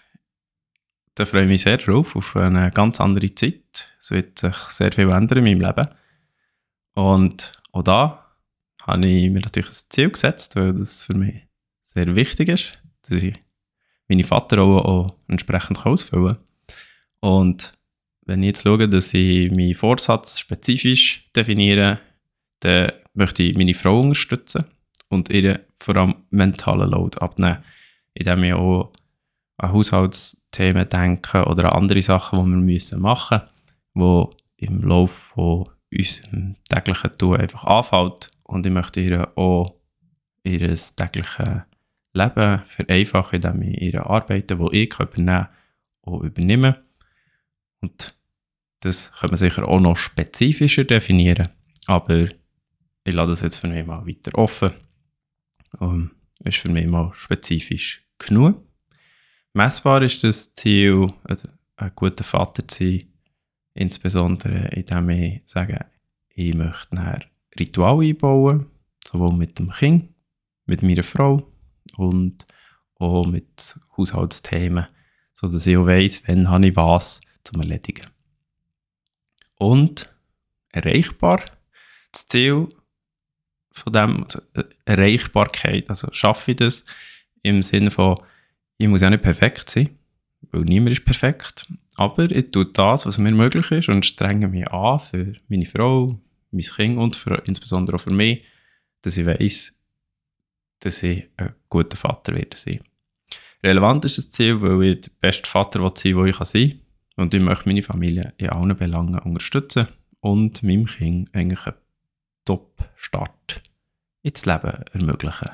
da 1.16 1.26
freue 1.26 1.42
ich 1.42 1.48
mich 1.48 1.60
sehr 1.60 1.76
drauf, 1.76 2.16
auf 2.16 2.34
eine 2.34 2.70
ganz 2.70 2.98
andere 2.98 3.34
Zeit. 3.34 3.92
Es 4.00 4.10
wird 4.10 4.38
sich 4.38 4.56
sehr 4.70 4.90
viel 4.90 5.10
ändern 5.10 5.44
in 5.44 5.44
meinem 5.44 5.60
Leben. 5.60 5.88
Und 6.94 7.52
auch 7.72 7.82
da 7.82 8.24
habe 8.84 9.06
ich 9.06 9.30
mir 9.30 9.40
natürlich 9.40 9.68
ein 9.68 9.90
Ziel 9.90 10.08
gesetzt, 10.08 10.56
weil 10.56 10.72
das 10.72 11.04
für 11.04 11.14
mich 11.14 11.42
sehr 11.82 12.16
wichtig 12.16 12.48
ist, 12.48 12.82
dass 13.02 13.22
ich 13.22 13.34
meine 14.08 14.24
Vaterrolle 14.24 14.82
auch 14.82 15.08
entsprechend 15.26 15.84
ausfüllen 15.84 16.38
kann. 16.38 16.44
Und 17.20 17.77
wenn 18.28 18.42
ich 18.42 18.48
jetzt 18.48 18.62
schaue, 18.62 18.88
dass 18.88 19.14
ich 19.14 19.50
meinen 19.50 19.74
Vorsatz 19.74 20.40
spezifisch 20.40 21.28
definiere, 21.34 21.98
dann 22.60 22.92
möchte 23.14 23.42
ich 23.42 23.56
meine 23.56 23.74
Frau 23.74 23.98
unterstützen 23.98 24.64
und 25.08 25.30
ihr 25.30 25.64
vor 25.80 25.96
allem 25.96 26.14
mentalen 26.30 26.90
Load 26.90 27.18
abnehmen, 27.18 27.64
indem 28.12 28.42
wir 28.42 28.58
auch 28.58 28.92
an 29.56 29.72
Haushaltsthemen 29.72 30.88
denken 30.88 31.44
oder 31.44 31.72
an 31.72 31.82
andere 31.82 32.02
Sachen, 32.02 32.44
die 32.44 32.50
wir 32.50 32.56
müssen 32.56 33.00
machen 33.00 33.40
müssen, 33.94 34.30
die 34.60 34.66
im 34.66 34.82
Laufe 34.82 35.14
von 35.14 35.68
unserem 35.90 36.56
täglichen 36.68 37.12
Tun 37.16 37.36
einfach 37.36 37.64
anfällt. 37.64 38.30
Und 38.42 38.66
ich 38.66 38.72
möchte 38.72 39.00
ihr 39.00 39.36
auch 39.36 39.74
ihr 40.42 40.58
tägliches 40.58 40.94
Leben 42.12 42.62
vereinfachen, 42.66 43.36
indem 43.36 43.62
ich 43.62 43.82
ihre 43.82 44.06
Arbeiten, 44.06 44.58
die 44.58 44.76
ich 44.82 45.00
übernehmen 45.00 45.44
kann, 45.44 45.48
auch 46.02 46.22
übernehme. 46.22 46.82
Und 47.80 48.17
das 48.80 49.12
könnte 49.12 49.32
man 49.32 49.36
sicher 49.36 49.68
auch 49.68 49.80
noch 49.80 49.96
spezifischer 49.96 50.84
definieren, 50.84 51.48
aber 51.86 52.26
ich 53.04 53.14
lasse 53.14 53.30
das 53.30 53.40
jetzt 53.42 53.58
für 53.58 53.68
mich 53.68 53.86
mal 53.86 54.06
weiter 54.06 54.36
offen. 54.36 54.72
Um, 55.78 56.10
ist 56.44 56.58
für 56.58 56.70
mich 56.70 56.86
mal 56.86 57.12
spezifisch 57.14 58.06
genug. 58.18 58.62
Messbar 59.52 60.02
ist 60.02 60.22
das 60.24 60.54
Ziel, 60.54 61.06
ein 61.76 61.92
guter 61.94 62.24
Vater 62.24 62.66
zu 62.66 62.84
sein, 62.84 63.12
insbesondere 63.74 64.68
indem 64.68 65.10
ich 65.10 65.42
sage, 65.46 65.86
ich 66.30 66.54
möchte 66.54 66.94
nachher 66.94 67.24
Ritual 67.58 68.04
einbauen, 68.04 68.66
sowohl 69.06 69.32
mit 69.32 69.58
dem 69.58 69.70
Kind, 69.70 70.10
mit 70.66 70.82
meiner 70.82 71.02
Frau 71.02 71.50
und 71.96 72.46
auch 72.96 73.26
mit 73.26 73.78
Haushaltsthemen, 73.96 74.86
sodass 75.34 75.66
ich 75.66 75.76
auch 75.76 75.86
weiss, 75.86 76.22
wann 76.26 76.48
habe 76.48 76.68
ich 76.68 76.76
was 76.76 77.20
zum 77.44 77.62
Erledigen. 77.62 78.06
Und 79.58 80.12
erreichbar, 80.72 81.42
das 82.12 82.28
Ziel 82.28 82.68
von 83.72 83.92
dem, 83.92 84.24
also 84.24 84.40
äh, 84.54 84.64
Erreichbarkeit, 84.84 85.88
also 85.88 86.08
schaffe 86.12 86.52
ich 86.52 86.56
das 86.56 86.84
im 87.42 87.62
Sinne 87.62 87.90
von, 87.90 88.16
ich 88.78 88.88
muss 88.88 89.02
ja 89.02 89.10
nicht 89.10 89.22
perfekt 89.22 89.68
sein, 89.70 89.90
weil 90.50 90.62
niemand 90.62 90.96
ist 90.96 91.04
perfekt, 91.04 91.66
aber 91.96 92.30
ich 92.30 92.50
tue 92.50 92.66
das, 92.66 93.06
was 93.06 93.18
mir 93.18 93.32
möglich 93.32 93.70
ist 93.70 93.88
und 93.88 94.06
strenge 94.06 94.48
mich 94.48 94.68
an 94.70 95.00
für 95.00 95.34
meine 95.48 95.66
Frau, 95.66 96.20
mein 96.50 96.64
Kind 96.64 96.98
und 96.98 97.16
für, 97.16 97.42
insbesondere 97.46 97.96
auch 97.96 98.00
für 98.00 98.14
mich, 98.14 98.44
dass 99.02 99.16
ich 99.16 99.26
weiß, 99.26 99.74
dass 100.80 101.02
ich 101.02 101.28
ein 101.36 101.54
guter 101.68 101.96
Vater 101.96 102.34
werde 102.34 102.56
sein. 102.56 102.80
Relevant 103.62 104.04
ist 104.04 104.18
das 104.18 104.30
Ziel, 104.30 104.60
weil 104.62 104.82
ich 104.84 105.00
der 105.00 105.10
beste 105.20 105.48
Vater 105.48 105.80
sein 105.80 106.14
will, 106.16 106.32
der 106.32 106.40
ich 106.40 106.48
sein 106.48 106.68
kann. 106.68 106.80
Und 107.18 107.34
ich 107.34 107.42
möchte 107.42 107.68
meine 107.68 107.82
Familie 107.82 108.32
in 108.36 108.50
allen 108.50 108.76
Belangen 108.76 109.18
unterstützen 109.18 109.88
und 110.20 110.62
meinem 110.62 110.86
Kind 110.86 111.34
eigentlich 111.34 111.66
einen 111.66 111.76
Top-Start 112.44 113.60
ins 114.22 114.46
Leben 114.46 114.84
ermöglichen. 114.92 115.50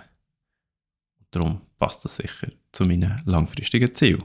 Darum 1.31 1.63
passt 1.79 2.05
das 2.05 2.17
sicher 2.17 2.49
zu 2.71 2.85
meinen 2.85 3.17
langfristigen 3.25 3.95
Zielen. 3.95 4.23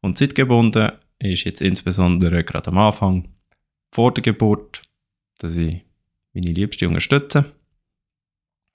Und 0.00 0.16
zeitgebunden 0.16 0.92
ist 1.18 1.42
jetzt 1.42 1.60
insbesondere 1.60 2.44
gerade 2.44 2.70
am 2.70 2.78
Anfang 2.78 3.28
vor 3.90 4.14
der 4.14 4.22
Geburt 4.22 4.80
dass 5.38 5.56
ich 5.56 5.84
meine 6.32 6.52
Liebste 6.52 6.86
unterstütze 6.86 7.52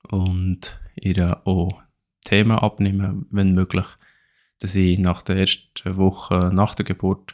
und 0.10 0.78
ihr 0.96 1.42
auch 1.48 1.82
Themen 2.26 2.58
abnehme, 2.58 3.26
wenn 3.32 3.54
möglich, 3.54 3.86
dass 4.60 4.76
ich 4.76 5.00
nach 5.00 5.24
der 5.24 5.38
ersten 5.38 5.96
Woche 5.96 6.52
nach 6.54 6.76
der 6.76 6.86
Geburt 6.86 7.34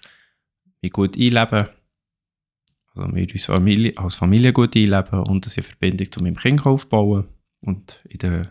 mich 0.86 0.94
gut 0.94 1.18
einlebe, 1.18 1.74
also 2.94 3.13
wir 3.13 3.27
uns 3.34 3.46
Familie, 3.46 3.98
als 3.98 4.15
Familie 4.15 4.54
gut 4.54 4.75
einleben 4.75 5.20
und 5.27 5.46
dass 5.46 5.58
ich 5.58 5.65
eine 5.65 5.70
Verbindung 5.70 6.12
zu 6.12 6.24
meinem 6.24 6.36
Kind 6.36 6.65
aufbauen 6.65 7.27
und 7.62 8.01
in 8.08 8.20
den 8.20 8.48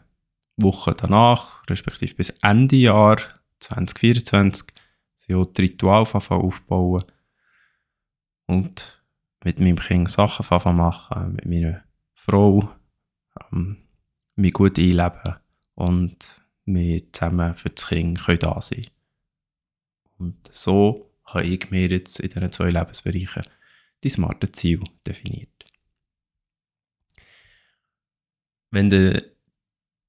Wochen 0.56 0.94
danach, 0.96 1.62
respektive 1.68 2.14
bis 2.14 2.30
Ende 2.42 2.76
Jahr 2.76 3.18
2024, 3.60 4.68
sie 5.16 5.34
auch 5.34 5.46
die 5.46 5.62
Ritual 5.62 6.02
aufbauen 6.02 7.04
und 8.46 9.02
mit 9.44 9.58
meinem 9.58 9.78
Kind 9.78 10.10
Sachen 10.10 10.76
machen, 10.76 11.34
mit 11.34 11.46
meiner 11.46 11.82
Frau 12.14 12.68
ähm, 13.52 13.78
mich 14.36 14.52
gut 14.52 14.78
einleben 14.78 15.36
und 15.74 16.42
wir 16.66 17.12
zusammen 17.12 17.54
für 17.54 17.70
das 17.70 17.86
Kind 17.88 18.20
können 18.24 18.38
da 18.38 18.60
sein 18.60 18.86
Und 20.18 20.48
so 20.50 21.13
habe 21.34 21.46
ich 21.46 21.70
mir 21.70 21.88
jetzt 21.88 22.20
in 22.20 22.30
diesen 22.30 22.52
zwei 22.52 22.70
Lebensbereichen 22.70 23.42
die 24.04 24.10
smarten 24.10 24.52
Ziele 24.52 24.84
definiert. 25.06 25.48
Wenn 28.70 28.88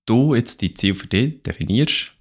du, 0.06 0.36
jetzt 0.36 0.62
die 0.62 0.74
Ziele 0.74 0.96
für 0.96 1.08
dich 1.08 1.42
definierst, 1.42 2.12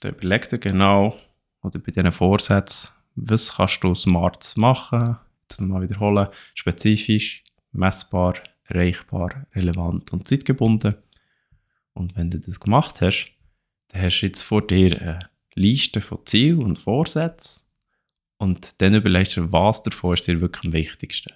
dann 0.00 0.12
überleg 0.12 0.48
dir 0.48 0.58
genau, 0.58 1.16
oder 1.62 1.78
bei 1.78 1.92
diesen 1.92 2.12
Vorsätzen, 2.12 2.90
was 3.14 3.54
kannst 3.54 3.82
du 3.82 3.94
smart 3.94 4.56
machen, 4.56 5.16
das 5.48 5.60
nochmal 5.60 5.82
wiederholen, 5.82 6.28
spezifisch, 6.54 7.44
messbar, 7.72 8.34
erreichbar, 8.64 9.46
relevant 9.54 10.12
und 10.12 10.26
zeitgebunden. 10.26 10.96
Und 11.94 12.16
wenn 12.16 12.30
du 12.30 12.38
das 12.38 12.60
gemacht 12.60 13.00
hast, 13.00 13.32
dann 13.88 14.02
hast 14.02 14.20
du 14.20 14.26
jetzt 14.26 14.42
vor 14.42 14.66
dir 14.66 15.00
eine 15.00 15.30
Liste 15.54 16.00
von 16.00 16.26
Zielen 16.26 16.62
und 16.62 16.80
Vorsätzen 16.80 17.65
und 18.38 18.80
dann 18.80 18.94
überlegst 18.94 19.36
du, 19.36 19.52
was 19.52 19.82
davon 19.82 20.14
ist 20.14 20.26
dir 20.26 20.40
wirklich 20.40 20.64
am 20.64 20.72
wichtigsten. 20.72 21.32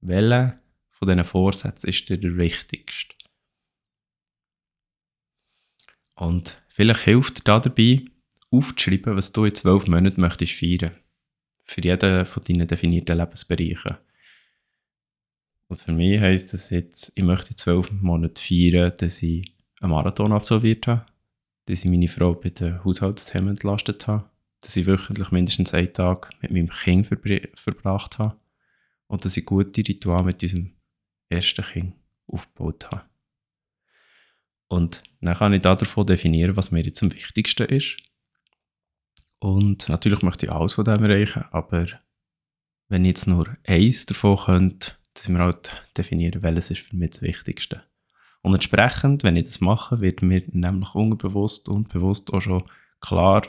Welcher 0.00 0.60
von 0.90 1.08
diesen 1.08 1.24
Vorsätzen 1.24 1.88
ist 1.88 2.08
dir 2.08 2.18
der 2.18 2.36
wichtigste? 2.36 3.14
Und 6.14 6.62
vielleicht 6.68 7.02
hilft 7.02 7.38
dir 7.38 7.44
da 7.44 7.60
dabei, 7.60 8.04
aufzuschreiben, 8.50 9.16
was 9.16 9.32
du 9.32 9.44
in 9.44 9.54
zwölf 9.54 9.86
Monaten 9.86 10.20
möchtest 10.20 10.52
feiern. 10.52 10.96
Für 11.64 11.80
jeden 11.80 12.26
von 12.26 12.42
deinen 12.44 12.66
definierten 12.66 13.16
Lebensbereichen. 13.16 13.96
Und 15.68 15.80
für 15.80 15.92
mich 15.92 16.20
heisst 16.20 16.52
das 16.52 16.70
jetzt, 16.70 17.12
ich 17.14 17.24
möchte 17.24 17.54
zwölf 17.54 17.90
Monaten 17.92 18.36
feiern, 18.36 18.92
dass 18.98 19.22
ich 19.22 19.54
einen 19.80 19.92
Marathon 19.92 20.32
absolviert 20.32 20.86
habe, 20.86 21.06
dass 21.66 21.84
ich 21.84 21.90
meine 21.90 22.08
Frau 22.08 22.34
bei 22.34 22.50
den 22.50 22.84
Haushaltsthemen 22.84 23.50
entlastet 23.50 24.06
habe, 24.06 24.28
dass 24.62 24.76
ich 24.76 24.86
wöchentlich 24.86 25.30
mindestens 25.30 25.74
einen 25.74 25.92
Tag 25.92 26.30
mit 26.40 26.50
meinem 26.50 26.70
Kind 26.70 27.06
verbracht 27.06 28.18
habe 28.18 28.36
und 29.08 29.24
dass 29.24 29.36
ich 29.36 29.44
gute 29.44 29.86
Rituale 29.86 30.24
mit 30.24 30.42
unserem 30.42 30.72
ersten 31.28 31.64
Kind 31.64 31.94
aufgebaut 32.26 32.90
habe. 32.90 33.02
Und 34.68 35.02
dann 35.20 35.34
kann 35.34 35.52
ich 35.52 35.60
davon 35.60 36.06
definieren, 36.06 36.56
was 36.56 36.70
mir 36.70 36.82
jetzt 36.82 37.02
am 37.02 37.12
wichtigsten 37.12 37.66
ist 37.66 37.98
und 39.42 39.88
natürlich 39.88 40.22
möchte 40.22 40.46
ich 40.46 40.52
alles 40.52 40.74
von 40.74 40.84
dem 40.84 41.02
erreichen, 41.02 41.44
aber 41.50 41.86
wenn 42.88 43.04
ich 43.04 43.08
jetzt 43.08 43.26
nur 43.26 43.56
eins 43.66 44.06
davon 44.06 44.36
könnte, 44.36 44.92
dass 45.14 45.28
wir 45.28 45.38
halt 45.38 45.84
definieren, 45.98 46.44
welches 46.44 46.70
ist 46.70 46.82
für 46.82 46.94
mich 46.94 47.10
das 47.10 47.22
Wichtigste. 47.22 47.82
Und 48.42 48.54
entsprechend, 48.54 49.24
wenn 49.24 49.34
ich 49.34 49.46
das 49.46 49.60
mache, 49.60 50.00
wird 50.00 50.22
mir 50.22 50.44
nämlich 50.52 50.94
unbewusst 50.94 51.68
und 51.68 51.88
bewusst 51.88 52.32
auch 52.32 52.40
schon 52.40 52.62
klar, 53.00 53.42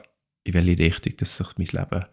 in 0.43 0.53
welche 0.53 0.83
Richtung 0.83 1.17
dass 1.17 1.37
sich 1.37 1.57
mein 1.57 1.67
Leben 1.67 2.05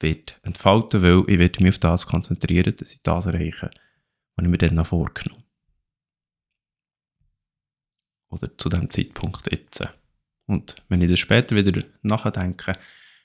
wird 0.00 0.38
entfalten, 0.42 1.02
weil 1.02 1.24
ich 1.26 1.38
werde 1.38 1.62
mich 1.62 1.74
auf 1.74 1.78
das 1.78 2.06
konzentrieren, 2.06 2.74
dass 2.76 2.92
ich 2.92 3.02
das 3.02 3.26
erreiche, 3.26 3.70
was 4.34 4.44
ich 4.44 4.50
mir 4.50 4.58
dann 4.58 4.74
noch 4.74 4.86
vorgenommen 4.86 5.44
Oder 8.28 8.56
zu 8.58 8.68
dem 8.68 8.90
Zeitpunkt 8.90 9.50
jetzt. 9.50 9.88
Und 10.46 10.76
wenn 10.88 11.00
ich 11.00 11.10
das 11.10 11.18
später 11.18 11.56
wieder 11.56 11.82
nachdenke, 12.02 12.72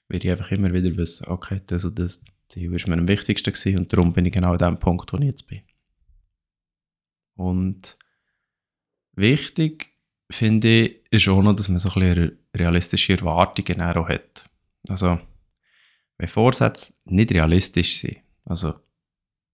werde 0.08 0.28
ich 0.28 0.32
einfach 0.32 0.52
immer 0.52 0.74
wieder 0.74 0.96
wissen, 0.98 1.28
okay, 1.28 1.62
das 1.68 1.86
und 1.86 1.98
das 2.00 2.24
Ziel 2.48 2.74
ist 2.74 2.88
mir 2.88 2.98
am 2.98 3.08
wichtigsten 3.08 3.52
gewesen 3.52 3.80
und 3.80 3.94
darum 3.94 4.14
bin 4.14 4.26
ich 4.26 4.34
genau 4.34 4.52
an 4.52 4.58
dem 4.58 4.80
Punkt, 4.80 5.12
wo 5.14 5.18
ich 5.18 5.26
jetzt 5.26 5.48
bin. 5.48 5.62
Und 7.36 7.98
wichtig 9.14 9.91
finde 10.32 10.68
ich, 10.68 11.02
ist 11.10 11.28
auch 11.28 11.42
noch, 11.42 11.56
dass 11.56 11.70
man 11.70 11.78
so 11.78 11.90
ein 11.90 12.00
bisschen 12.00 12.38
realistische 12.56 13.14
Erwartungen 13.14 13.82
auch 13.82 14.10
hat. 14.10 14.46
Also, 14.90 15.20
wenn 16.18 16.28
Vorsätze 16.28 16.94
nicht 17.06 17.32
realistisch 17.32 17.98
sind, 17.98 18.18
also 18.46 18.74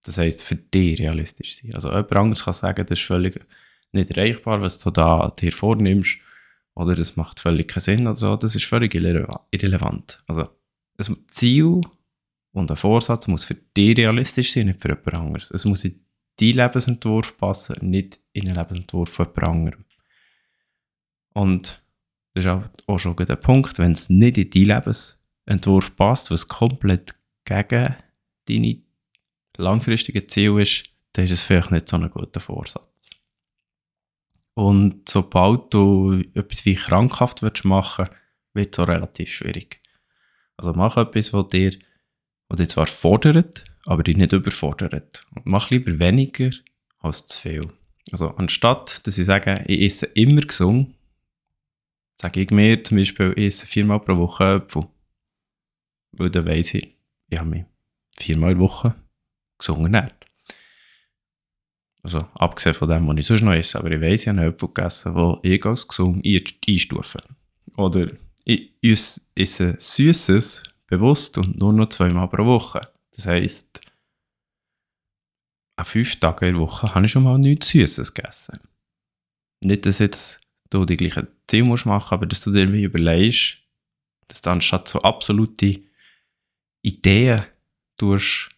das 0.03 0.17
heisst 0.17 0.43
für 0.43 0.55
dich 0.55 0.99
realistisch 0.99 1.55
sind, 1.55 1.73
also 1.75 1.89
jemand 1.89 2.15
anderes 2.15 2.45
kann 2.45 2.53
sagen, 2.53 2.85
das 2.85 2.99
ist 2.99 3.05
völlig 3.05 3.45
nicht 3.91 4.11
erreichbar, 4.11 4.61
was 4.61 4.79
du 4.79 4.91
da 4.91 5.33
dir 5.39 5.51
vornimmst, 5.51 6.17
oder 6.75 6.93
das 6.93 7.15
macht 7.15 7.39
völlig 7.39 7.67
keinen 7.67 7.81
Sinn 7.81 8.07
oder 8.07 8.15
so, 8.15 8.35
das 8.35 8.55
ist 8.55 8.65
völlig 8.65 8.93
irrelevant. 8.93 10.23
Also 10.27 10.49
ein 10.99 11.17
Ziel 11.27 11.81
und 12.51 12.69
ein 12.69 12.77
Vorsatz 12.77 13.27
muss 13.27 13.45
für 13.45 13.55
dich 13.55 13.97
realistisch 13.97 14.53
sein, 14.53 14.67
nicht 14.67 14.81
für 14.81 14.89
jemand 14.89 15.13
anderes. 15.13 15.51
Es 15.51 15.65
muss 15.65 15.85
in 15.85 15.99
deinen 16.39 16.53
Lebensentwurf 16.53 17.37
passen, 17.37 17.77
nicht 17.81 18.19
in 18.33 18.45
den 18.45 18.55
Lebensentwurf 18.55 19.09
von 19.09 19.25
jemand 19.25 19.43
anderem. 19.43 19.85
Und 21.37 21.83
das 22.33 22.45
ist 22.45 22.87
auch 22.87 22.97
schon 22.97 23.15
der 23.15 23.35
Punkt, 23.35 23.77
wenn 23.77 23.91
es 23.91 24.09
nicht 24.09 24.39
in 24.39 24.49
deinen 24.49 24.79
Lebensentwurf 24.79 25.95
passt, 25.95 26.31
was 26.31 26.47
komplett 26.47 27.15
gegen 27.45 27.95
deine 28.47 28.81
langfristigen 29.57 30.27
Ziele 30.27 30.63
ist, 30.63 30.85
dann 31.13 31.25
ist 31.25 31.31
es 31.31 31.43
vielleicht 31.43 31.69
nicht 31.69 31.89
so 31.89 31.97
ein 31.97 32.09
guter 32.09 32.39
Vorsatz. 32.39 33.11
Und 34.55 35.07
sobald 35.07 35.71
du 35.75 36.23
etwas 36.33 36.65
wie 36.65 36.73
krankhaft 36.73 37.43
willst 37.43 37.65
machen 37.65 38.09
wird 38.55 38.73
es 38.73 38.79
auch 38.79 38.87
relativ 38.87 39.31
schwierig. 39.31 39.79
Also 40.57 40.73
mach 40.73 40.97
etwas, 40.97 41.33
was 41.33 41.49
dir, 41.49 41.77
was 42.49 42.57
dir 42.57 42.67
zwar 42.67 42.87
fordert, 42.87 43.63
aber 43.85 44.01
dich 44.01 44.17
nicht 44.17 44.33
überfordert. 44.33 45.23
Und 45.35 45.45
mach 45.45 45.69
lieber 45.69 45.99
weniger 45.99 46.49
als 46.97 47.27
zu 47.27 47.39
viel. 47.39 47.67
Also 48.11 48.25
anstatt, 48.37 49.05
dass 49.05 49.19
ich 49.19 49.27
sage, 49.27 49.63
ich 49.67 49.81
esse 49.81 50.07
immer 50.07 50.41
gesund, 50.41 50.96
sage 52.21 52.41
ich 52.41 52.51
mir 52.51 52.83
zum 52.83 52.97
Beispiel, 52.97 53.33
ich 53.35 53.45
esse 53.47 53.65
viermal 53.65 53.99
pro 53.99 54.17
Woche 54.17 54.55
Äpfel. 54.55 54.87
Weil 56.11 56.29
dann 56.29 56.45
weiss 56.45 56.73
ich, 56.73 56.95
ich 57.29 57.37
habe 57.37 57.49
mich 57.49 57.65
viermal 58.17 58.53
der 58.53 58.59
Woche 58.59 58.95
gesund 59.57 59.83
ernährt. 59.83 60.15
Also 62.03 62.19
abgesehen 62.35 62.73
von 62.73 62.87
dem, 62.87 63.07
was 63.07 63.17
ich 63.17 63.25
sonst 63.25 63.41
noch 63.41 63.53
esse. 63.53 63.77
Aber 63.77 63.91
ich 63.91 64.01
weiss, 64.01 64.21
ich 64.21 64.27
habe 64.29 64.45
Äpfel 64.45 64.69
gegessen, 64.69 65.13
die 65.43 65.55
ich 65.55 65.65
als 65.65 65.87
gesund 65.87 66.25
einstufe. 66.25 67.19
Oder 67.75 68.11
ich 68.45 68.73
esse 69.35 69.75
Süßes 69.77 70.63
bewusst 70.87 71.37
und 71.37 71.57
nur 71.59 71.73
noch 71.73 71.89
zweimal 71.89 72.29
pro 72.29 72.45
Woche. 72.45 72.87
Das 73.11 73.27
heisst, 73.27 73.81
an 75.75 75.85
fünf 75.85 76.17
Tagen 76.19 76.45
in 76.45 76.53
der 76.55 76.61
Woche 76.61 76.93
habe 76.93 77.05
ich 77.05 77.11
schon 77.11 77.23
mal 77.23 77.37
nichts 77.37 77.69
Süßes 77.69 78.13
gegessen. 78.13 78.59
Nicht, 79.63 79.85
dass 79.85 79.99
jetzt 79.99 80.39
du 80.69 80.85
die 80.85 80.97
gleichen 80.97 81.27
Ziele 81.47 81.63
musst 81.63 81.85
machen, 81.85 82.13
aber 82.13 82.25
dass 82.25 82.43
du 82.43 82.51
dir 82.51 82.71
wie 82.71 82.83
überlegst, 82.83 83.59
dass 84.27 84.41
du 84.41 84.49
anstatt 84.49 84.87
so 84.87 85.01
absolute 85.01 85.81
Ideen 86.81 87.43
tust, 87.97 88.49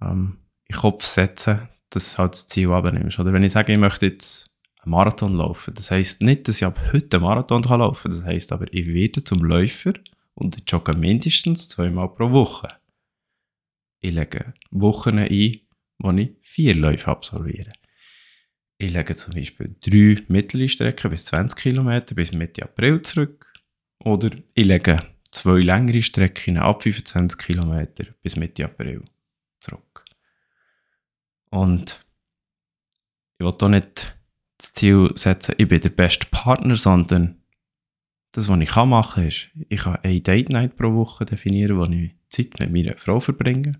ähm, 0.00 0.38
in 0.68 0.74
den 0.74 0.80
Kopf 0.80 1.04
setzen, 1.04 1.68
dass 1.90 2.12
du 2.12 2.18
halt 2.18 2.34
das 2.34 2.46
Ziel 2.48 2.70
abnimmst. 2.70 3.18
Oder 3.18 3.32
wenn 3.32 3.42
ich 3.42 3.52
sage, 3.52 3.72
ich 3.72 3.78
möchte 3.78 4.06
jetzt 4.06 4.50
einen 4.80 4.92
Marathon 4.92 5.34
laufen, 5.34 5.74
das 5.74 5.90
heisst 5.90 6.22
nicht, 6.22 6.48
dass 6.48 6.56
ich 6.56 6.64
ab 6.64 6.80
heute 6.92 7.16
einen 7.16 7.24
Marathon 7.24 7.62
kann 7.62 7.80
laufen 7.80 8.10
kann. 8.10 8.20
Das 8.20 8.24
heisst 8.24 8.52
aber, 8.52 8.72
ich 8.72 8.86
werde 8.86 9.22
zum 9.22 9.38
Läufer 9.38 9.94
und 10.34 10.56
ich 10.56 10.64
jogge 10.70 10.96
mindestens 10.96 11.68
zweimal 11.68 12.08
pro 12.08 12.30
Woche. 12.30 12.68
Ich 14.00 14.12
lege 14.12 14.52
Wochen 14.70 15.18
ein, 15.18 15.60
wo 15.98 16.10
ich 16.12 16.30
vier 16.42 16.74
Läufe 16.74 17.08
absolviere. 17.08 17.70
Ich 18.78 18.92
lege 18.92 19.16
zum 19.16 19.32
Beispiel 19.34 19.74
drei 19.80 20.22
mittlere 20.28 20.68
Strecken 20.68 21.10
bis 21.10 21.24
20 21.26 21.58
km 21.58 22.14
bis 22.14 22.32
Mitte 22.32 22.62
April 22.62 23.00
zurück. 23.02 23.52
Oder 24.04 24.30
ich 24.54 24.66
lege 24.66 25.00
zwei 25.30 25.60
längere 25.60 26.02
Strecken 26.02 26.58
ab 26.58 26.82
25 26.82 27.38
km 27.38 27.86
bis 28.22 28.36
Mitte 28.36 28.66
April 28.66 29.02
zurück. 29.60 30.04
Und 31.50 32.04
ich 33.38 33.46
will 33.46 33.54
hier 33.58 33.68
nicht 33.68 34.14
das 34.58 34.72
Ziel 34.72 35.10
setzen, 35.14 35.54
ich 35.58 35.68
bin 35.68 35.80
der 35.80 35.90
beste 35.90 36.26
Partner, 36.30 36.76
sondern 36.76 37.42
das, 38.32 38.48
was 38.48 38.60
ich 38.60 38.74
machen 38.74 39.14
kann, 39.14 39.28
ist, 39.28 39.48
ich 39.68 39.80
kann 39.80 39.96
eine 39.96 40.20
Date 40.20 40.50
Night 40.50 40.76
pro 40.76 40.92
Woche 40.94 41.24
definieren, 41.24 41.78
wo 41.78 41.84
ich 41.84 42.14
Zeit 42.28 42.58
mit 42.60 42.70
meiner 42.72 42.96
Frau 42.98 43.20
verbringe. 43.20 43.72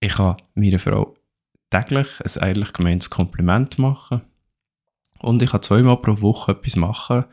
ich 0.00 0.12
kann 0.14 0.36
meiner 0.54 0.78
Frau 0.78 1.16
täglich 1.70 2.08
ein 2.20 2.48
ehrlich 2.48 2.72
gemeintes 2.72 3.10
Kompliment 3.10 3.78
machen. 3.78 4.22
Und 5.18 5.42
ich 5.42 5.50
kann 5.50 5.62
zweimal 5.62 5.98
pro 5.98 6.20
Woche 6.20 6.52
etwas 6.52 6.76
machen, 6.76 7.24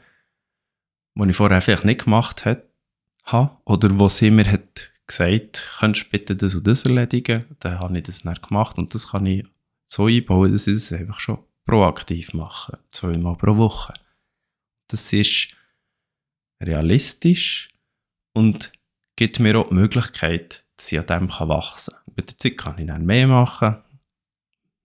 was 1.16 1.30
ich 1.30 1.36
vorher 1.36 1.62
vielleicht 1.62 1.86
nicht 1.86 2.04
gemacht 2.04 2.46
habe. 2.46 3.58
Oder 3.66 4.00
wo 4.00 4.08
sie 4.08 4.32
mir 4.32 4.50
hat 4.50 4.92
gesagt, 5.08 5.68
könntest 5.80 6.06
du 6.06 6.10
bitte 6.12 6.36
das 6.36 6.56
und 6.56 6.68
das 6.68 6.84
erledigen. 6.84 7.46
Dann 7.60 7.80
habe 7.80 7.98
ich 7.98 8.04
das 8.04 8.22
dann 8.22 8.36
gemacht 8.36 8.78
und 8.78 8.94
das 8.94 9.10
kann 9.10 9.26
ich 9.26 9.46
so 9.86 10.06
einbauen, 10.06 10.52
dass 10.52 10.68
ich 10.68 10.76
es 10.76 10.94
einfach 10.94 11.20
schon 11.20 11.40
proaktiv 11.66 12.34
mache. 12.34 12.80
Zweimal 12.92 13.36
pro 13.36 13.58
Woche. 13.58 13.94
Das 14.88 15.12
ist 15.12 15.56
realistisch 16.62 17.70
und 18.34 18.72
gibt 19.16 19.40
mir 19.40 19.58
auch 19.58 19.70
die 19.70 19.76
Möglichkeit, 19.76 20.64
dass 20.78 20.92
ich 20.92 21.00
an 21.00 21.08
dem 21.08 21.30
wachsen 21.30 21.94
kann. 21.94 22.14
Mit 22.16 22.30
der 22.30 22.38
Zeit 22.38 22.58
kann 22.58 22.80
ich 22.80 22.88
dann 22.88 23.06
mehr 23.06 23.28
machen, 23.28 23.78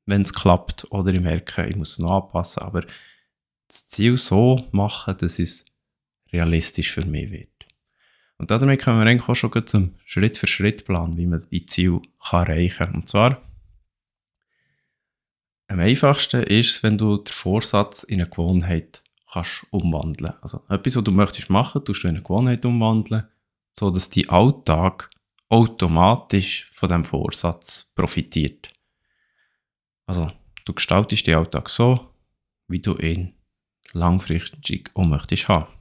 wenn 0.07 0.23
es 0.23 0.33
klappt, 0.33 0.91
oder 0.91 1.13
ich 1.13 1.21
merke, 1.21 1.67
ich 1.67 1.77
muss 1.77 1.93
es 1.93 1.99
noch 1.99 2.25
anpassen, 2.25 2.63
aber 2.63 2.85
das 3.69 3.87
Ziel 3.89 4.17
so 4.17 4.69
machen, 4.73 5.17
dass 5.19 5.39
es 5.39 5.65
realistisch 6.33 6.91
für 6.91 7.05
mich 7.05 7.31
wird. 7.31 7.49
Und 8.39 8.51
damit 8.51 8.83
kommen 8.83 9.01
wir 9.01 9.07
eigentlich 9.07 9.29
auch 9.29 9.35
schon 9.35 9.67
zum 9.67 9.95
Schritt-für-Schritt-Plan, 10.05 11.17
wie 11.17 11.27
man 11.27 11.41
die 11.51 11.65
kann 11.65 12.03
erreichen 12.31 12.77
kann. 12.77 12.95
Und 12.95 13.09
zwar, 13.09 13.41
am 15.69 15.79
einfachsten 15.79 16.43
ist 16.43 16.71
es, 16.71 16.83
wenn 16.83 16.99
du 16.99 17.19
den 17.19 17.33
Vorsatz 17.33 18.03
in 18.03 18.21
eine 18.21 18.29
Gewohnheit 18.29 19.03
kannst 19.31 19.67
umwandeln. 19.71 20.35
Also 20.43 20.63
etwas, 20.69 20.97
was 20.97 21.05
du 21.05 21.13
möchtest 21.13 21.51
machen, 21.51 21.85
tust 21.85 22.03
du 22.03 22.09
in 22.09 22.17
eine 22.17 22.23
Gewohnheit 22.23 22.65
umwandeln, 22.67 23.29
sodass 23.79 24.11
dein 24.11 24.29
Alltag 24.29 25.09
automatisch 25.49 26.71
von 26.75 26.89
diesem 26.89 27.05
Vorsatz 27.05 27.93
profitiert. 27.95 28.71
Also, 30.13 30.31
du 30.67 30.75
gestaltest 30.75 31.27
den 31.27 31.37
Alltag 31.37 31.71
so, 31.71 32.15
wie 32.69 32.81
du 32.81 32.99
ihn 32.99 33.33
langfristig 33.95 34.91
auch 34.93 35.07
möchtest 35.07 35.49
haben. 35.49 35.73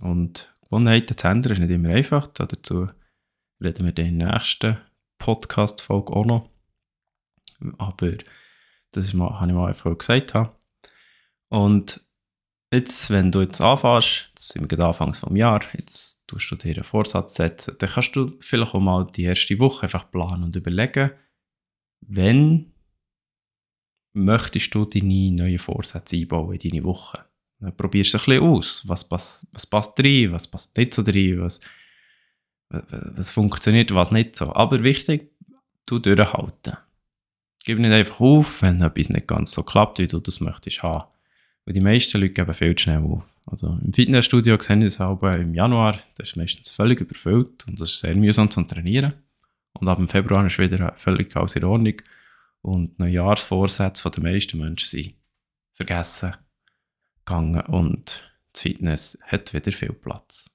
Und 0.00 0.56
Gewohnheiten 0.62 1.14
zu 1.14 1.28
ändern 1.28 1.52
ist 1.52 1.58
nicht 1.58 1.70
immer 1.70 1.90
einfach. 1.90 2.28
Dazu 2.28 2.88
reden 3.62 3.84
wir 3.84 3.98
in 3.98 4.18
der 4.18 4.32
nächsten 4.32 4.78
Podcast-Folge 5.18 6.10
auch 6.10 6.24
noch. 6.24 6.48
Aber 7.76 8.12
das 8.92 9.04
ist 9.04 9.12
mal, 9.12 9.38
habe 9.38 9.50
ich 9.50 9.54
mal 9.54 9.68
einfach 9.68 9.98
gesagt. 9.98 10.32
Und 11.50 12.00
jetzt, 12.72 13.10
wenn 13.10 13.30
du 13.30 13.42
jetzt 13.42 13.60
anfängst, 13.60 14.30
das 14.36 14.48
sind 14.48 14.62
wir 14.62 14.68
gerade 14.68 14.86
Anfangs 14.86 15.18
vom 15.18 15.36
Jahr, 15.36 15.60
jetzt 15.74 16.26
tust 16.26 16.50
du 16.50 16.56
dir 16.56 16.76
einen 16.76 16.84
Vorsatz 16.84 17.34
setzen, 17.34 17.76
dann 17.78 17.90
kannst 17.90 18.16
du 18.16 18.38
vielleicht 18.40 18.74
auch 18.74 18.80
mal 18.80 19.06
die 19.06 19.24
erste 19.24 19.58
Woche 19.58 19.82
einfach 19.82 20.10
planen 20.10 20.44
und 20.44 20.56
überlegen, 20.56 21.10
wenn 22.00 22.69
möchtest 24.12 24.74
du 24.74 24.84
deine 24.84 25.32
neuen 25.32 25.58
Vorsätze 25.58 26.16
einbauen 26.16 26.58
in 26.58 26.70
deine 26.70 26.84
Woche. 26.84 27.24
Dann 27.60 27.76
probierst 27.76 28.14
du 28.14 28.18
ein 28.18 28.24
bisschen 28.24 28.42
aus. 28.42 28.82
Was, 28.86 29.08
passt, 29.08 29.46
was 29.52 29.66
passt 29.66 30.00
rein, 30.00 30.32
was 30.32 30.46
passt 30.46 30.76
nicht 30.76 30.94
so 30.94 31.02
rein, 31.02 31.40
was, 31.40 31.60
was 32.68 33.30
funktioniert, 33.30 33.94
was 33.94 34.10
nicht 34.10 34.36
so. 34.36 34.54
Aber 34.54 34.82
wichtig, 34.82 35.30
du 35.86 35.98
durchhalten. 35.98 36.76
Gib 37.64 37.78
nicht 37.78 37.92
einfach 37.92 38.20
auf, 38.20 38.62
wenn 38.62 38.80
etwas 38.80 39.10
nicht 39.10 39.26
ganz 39.26 39.52
so 39.52 39.62
klappt, 39.62 39.98
wie 39.98 40.06
du 40.06 40.18
das 40.18 40.40
möchtest 40.40 40.82
haben. 40.82 41.04
Weil 41.64 41.74
die 41.74 41.80
meisten 41.80 42.18
Leute 42.18 42.32
geben 42.32 42.54
viel 42.54 42.74
zu 42.74 42.84
schnell 42.84 43.04
auf. 43.04 43.22
Also 43.46 43.78
im 43.84 43.92
Fitnessstudio 43.92 44.58
sehen 44.60 44.80
sie 44.80 44.86
es 44.86 44.98
im 45.00 45.54
Januar, 45.54 45.98
das 46.16 46.30
ist 46.30 46.36
meistens 46.36 46.70
völlig 46.70 47.00
überfüllt 47.00 47.66
und 47.66 47.80
das 47.80 47.90
ist 47.90 48.00
sehr 48.00 48.16
mühsam 48.16 48.50
zu 48.50 48.62
trainieren. 48.62 49.14
Und 49.72 49.88
ab 49.88 49.98
dem 49.98 50.08
Februar 50.08 50.44
ist 50.46 50.58
wieder 50.58 50.92
völlig 50.96 51.34
alles 51.36 51.56
in 51.56 51.64
Ordnung. 51.64 51.94
Und 52.62 52.98
Neujahrsvorsätze 52.98 54.10
der 54.10 54.22
meisten 54.22 54.58
Menschen 54.58 54.88
sind 54.88 55.14
vergessen 55.74 56.34
gegangen 57.24 57.60
und 57.66 58.30
das 58.52 58.62
Fitness 58.62 59.18
hat 59.24 59.54
wieder 59.54 59.72
viel 59.72 59.92
Platz. 59.92 60.50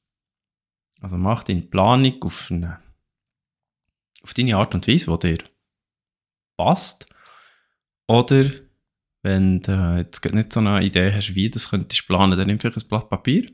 Also 1.01 1.17
mach 1.17 1.43
deine 1.43 1.61
Planung 1.61 2.21
auf, 2.23 2.51
eine, 2.51 2.79
auf 4.21 4.33
deine 4.33 4.57
Art 4.57 4.75
und 4.75 4.87
Weise, 4.87 5.17
die 5.17 5.37
dir 5.37 5.43
passt. 6.57 7.07
Oder 8.07 8.51
wenn 9.23 9.61
du 9.61 9.97
jetzt 9.97 10.23
nicht 10.33 10.53
so 10.53 10.59
eine 10.59 10.83
Idee 10.83 11.11
hast, 11.13 11.33
wie 11.33 11.49
das 11.49 11.69
könntest 11.69 12.07
planen, 12.07 12.37
dann 12.37 12.47
nimm 12.47 12.59
vielleicht 12.59 12.77
ein 12.77 12.87
Blatt 12.87 13.09
Papier 13.09 13.51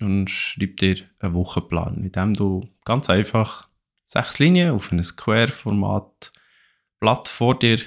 und 0.00 0.28
schreib 0.30 0.76
dir 0.76 0.96
einen 1.20 1.34
Wochenplan, 1.34 2.00
mit 2.00 2.16
dem 2.16 2.34
du 2.34 2.68
ganz 2.84 3.08
einfach 3.08 3.70
sechs 4.04 4.38
Linien 4.38 4.72
auf 4.72 4.92
einem 4.92 5.02
Square-Format 5.02 6.32
Blatt 7.00 7.28
vor 7.28 7.58
dir 7.58 7.80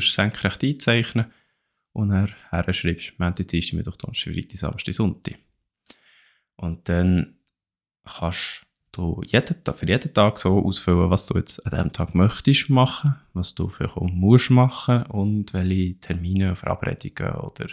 senkrecht 0.00 0.62
einzeichnen 0.62 1.32
und 1.92 2.10
dann 2.10 2.32
her 2.50 2.72
schreibst, 2.72 3.18
Montag, 3.18 3.48
Dienstag, 3.48 3.76
Mittwoch, 3.76 3.96
Donnerstag, 3.96 4.32
Freitag, 4.32 4.56
Samstag, 4.58 4.94
Sonntag. 4.94 5.38
Und 6.56 6.88
dann 6.88 7.38
kannst 8.04 8.62
du 8.92 9.22
jeden 9.26 9.74
für 9.74 9.86
jeden 9.86 10.14
Tag 10.14 10.38
so 10.38 10.64
ausfüllen, 10.64 11.10
was 11.10 11.26
du 11.26 11.38
jetzt 11.38 11.64
an 11.66 11.70
diesem 11.70 11.92
Tag 11.92 12.14
möchtest 12.14 12.70
machen, 12.70 13.16
was 13.32 13.54
du 13.54 13.68
vielleicht 13.68 13.96
auch 13.96 14.08
musst 14.08 14.50
machen 14.50 15.04
und 15.06 15.52
welche 15.54 15.98
Termine, 15.98 16.54
Verabredungen 16.56 17.34
oder 17.36 17.68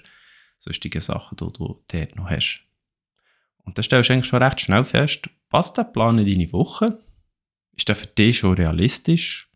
sonstige 0.59 1.01
Sachen 1.01 1.35
du, 1.37 1.49
du 1.49 1.83
dort 1.87 2.15
noch 2.15 2.29
hast. 2.29 2.61
Und 3.63 3.77
dann 3.77 3.83
stellst 3.83 4.09
du 4.09 4.13
eigentlich 4.13 4.27
schon 4.27 4.41
recht 4.41 4.61
schnell 4.61 4.83
fest, 4.83 5.29
passt 5.49 5.77
der 5.77 5.83
Plan 5.83 6.17
in 6.17 6.25
deine 6.25 6.51
Woche? 6.51 6.99
Ist 7.75 7.87
der 7.87 7.95
für 7.95 8.07
dich 8.07 8.39
schon 8.39 8.55
realistisch? 8.55 9.48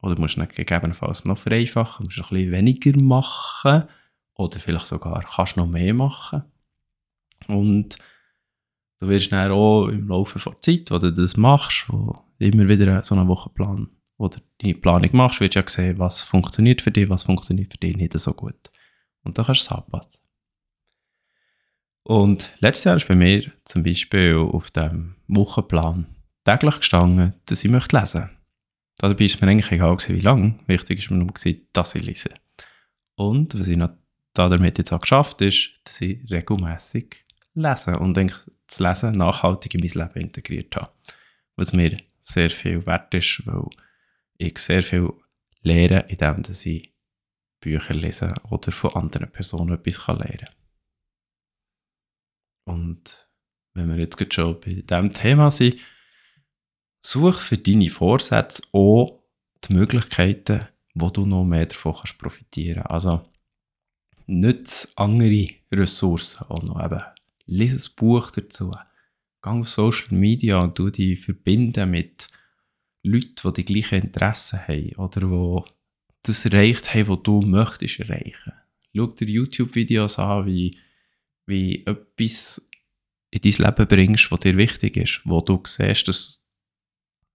Oder 0.00 0.18
musst 0.20 0.36
du 0.36 0.42
ihn 0.42 0.48
gegebenenfalls 0.48 1.24
noch 1.24 1.38
vereinfachen, 1.38 2.04
musst 2.04 2.18
du 2.18 2.22
ein 2.22 2.28
bisschen 2.28 2.52
weniger 2.52 3.02
machen 3.02 3.84
oder 4.34 4.58
vielleicht 4.60 4.86
sogar 4.86 5.24
kannst 5.24 5.56
du 5.56 5.60
noch 5.60 5.66
mehr 5.66 5.92
machen. 5.92 6.42
Und 7.48 7.96
du 9.00 9.08
wirst 9.08 9.32
dann 9.32 9.50
auch 9.50 9.88
im 9.88 10.08
Laufe 10.08 10.38
der 10.38 10.60
Zeit, 10.60 10.90
wo 10.90 10.98
du 10.98 11.12
das 11.12 11.36
machst, 11.36 11.86
wo 11.88 12.24
immer 12.38 12.68
wieder 12.68 13.02
so 13.02 13.14
einen 13.14 13.28
Wochenplan 13.28 13.88
oder 14.16 14.40
deine 14.58 14.74
Planung 14.74 15.10
machst, 15.12 15.40
wirst 15.40 15.56
du 15.56 15.60
ja 15.60 15.68
sehen, 15.68 15.98
was 15.98 16.22
funktioniert 16.22 16.80
für 16.80 16.90
dich, 16.90 17.08
was 17.08 17.24
funktioniert 17.24 17.72
für 17.72 17.78
dich 17.78 17.96
nicht 17.96 18.16
so 18.16 18.32
gut. 18.32 18.70
Und 19.24 19.38
dann 19.38 19.46
kannst 19.46 19.68
du 19.68 19.74
es 19.74 19.78
anpassen. 19.78 20.22
Und 22.04 22.50
letztes 22.60 22.84
Jahr 22.84 22.96
ist 22.96 23.08
bei 23.08 23.16
mir 23.16 23.52
zum 23.64 23.82
Beispiel 23.82 24.34
auf 24.36 24.70
dem 24.70 25.16
Wochenplan 25.26 26.06
täglich 26.44 26.78
gestanden, 26.78 27.34
dass 27.44 27.64
ich 27.64 27.70
möchte 27.70 27.98
lesen. 27.98 28.30
Dabei 28.98 29.24
ist 29.24 29.40
mir 29.40 29.48
eigentlich 29.48 29.70
egal 29.70 29.96
wie 29.96 30.20
lange. 30.20 30.58
Wichtig 30.66 30.98
ist 30.98 31.10
mir 31.10 31.18
nur, 31.18 31.32
dass 31.72 31.94
ich 31.94 32.04
lese. 32.04 32.34
Und 33.14 33.58
was 33.58 33.68
ich 33.68 33.76
noch 33.76 33.90
damit 34.34 34.78
jetzt 34.78 34.92
auch 34.92 35.00
geschafft 35.00 35.40
ist, 35.40 35.72
dass 35.84 36.00
ich 36.00 36.30
regelmäßig 36.30 37.24
lese 37.54 37.98
und 37.98 38.16
das 38.16 38.78
Lesen 38.78 39.12
nachhaltig 39.12 39.74
in 39.74 39.80
mein 39.80 40.06
Leben 40.06 40.26
integriert 40.26 40.76
habe. 40.76 40.92
Was 41.56 41.72
mir 41.72 41.96
sehr 42.20 42.50
viel 42.50 42.84
wert 42.86 43.14
ist, 43.14 43.42
weil 43.46 43.64
ich 44.36 44.58
sehr 44.58 44.82
viel 44.82 45.12
lehre, 45.62 46.04
indem 46.08 46.42
ich 46.48 46.94
Bücher 47.60 47.94
lese 47.94 48.28
oder 48.50 48.70
von 48.70 48.94
anderen 48.94 49.30
Personen 49.30 49.74
etwas 49.74 50.06
lernen 50.06 50.38
kann. 50.38 50.54
Und 52.64 53.28
wenn 53.74 53.88
wir 53.88 53.96
jetzt 53.96 54.34
schon 54.34 54.60
bei 54.60 54.74
diesem 54.74 55.12
Thema 55.12 55.50
sind, 55.50 55.80
such 57.00 57.40
für 57.40 57.58
deine 57.58 57.90
Vorsätze 57.90 58.62
auch 58.72 59.20
die 59.64 59.72
Möglichkeiten, 59.72 60.66
wo 60.94 61.10
du 61.10 61.26
noch 61.26 61.44
mehr 61.44 61.66
davon 61.66 61.94
kannst 61.94 62.18
profitieren 62.18 62.82
kannst. 62.82 63.06
Also, 63.06 63.22
nütze 64.26 64.88
andere 64.96 65.48
Ressourcen 65.72 66.46
auch 66.48 66.62
noch. 66.62 66.84
Eben, 66.84 67.02
lies 67.46 67.88
ein 67.88 67.94
Buch 67.96 68.30
dazu. 68.30 68.72
Geh 69.42 69.50
auf 69.50 69.68
Social 69.68 70.16
Media 70.16 70.58
und 70.58 70.78
du 70.78 70.90
dich 70.90 71.20
verbinden 71.20 71.90
mit 71.90 72.28
Leuten, 73.02 73.34
die 73.44 73.52
die 73.52 73.64
gleichen 73.64 74.02
Interessen 74.02 74.60
haben 74.66 74.94
oder 74.96 75.20
die 75.20 75.70
das 76.22 76.44
erreicht 76.44 76.94
haben, 76.94 77.08
was 77.08 77.22
du 77.22 77.40
möchtest 77.40 78.00
erreichen. 78.00 78.52
Schau 78.94 79.06
dir 79.06 79.28
YouTube-Videos 79.28 80.18
an, 80.18 80.46
wie, 80.46 80.76
wie 81.46 81.86
etwas 81.86 82.66
in 83.30 83.40
dein 83.40 83.66
Leben 83.66 83.86
bringst, 83.86 84.30
was 84.32 84.40
dir 84.40 84.56
wichtig 84.56 84.96
ist, 84.96 85.20
wo 85.24 85.40
du 85.40 85.62
siehst, 85.66 86.08
dass, 86.08 86.44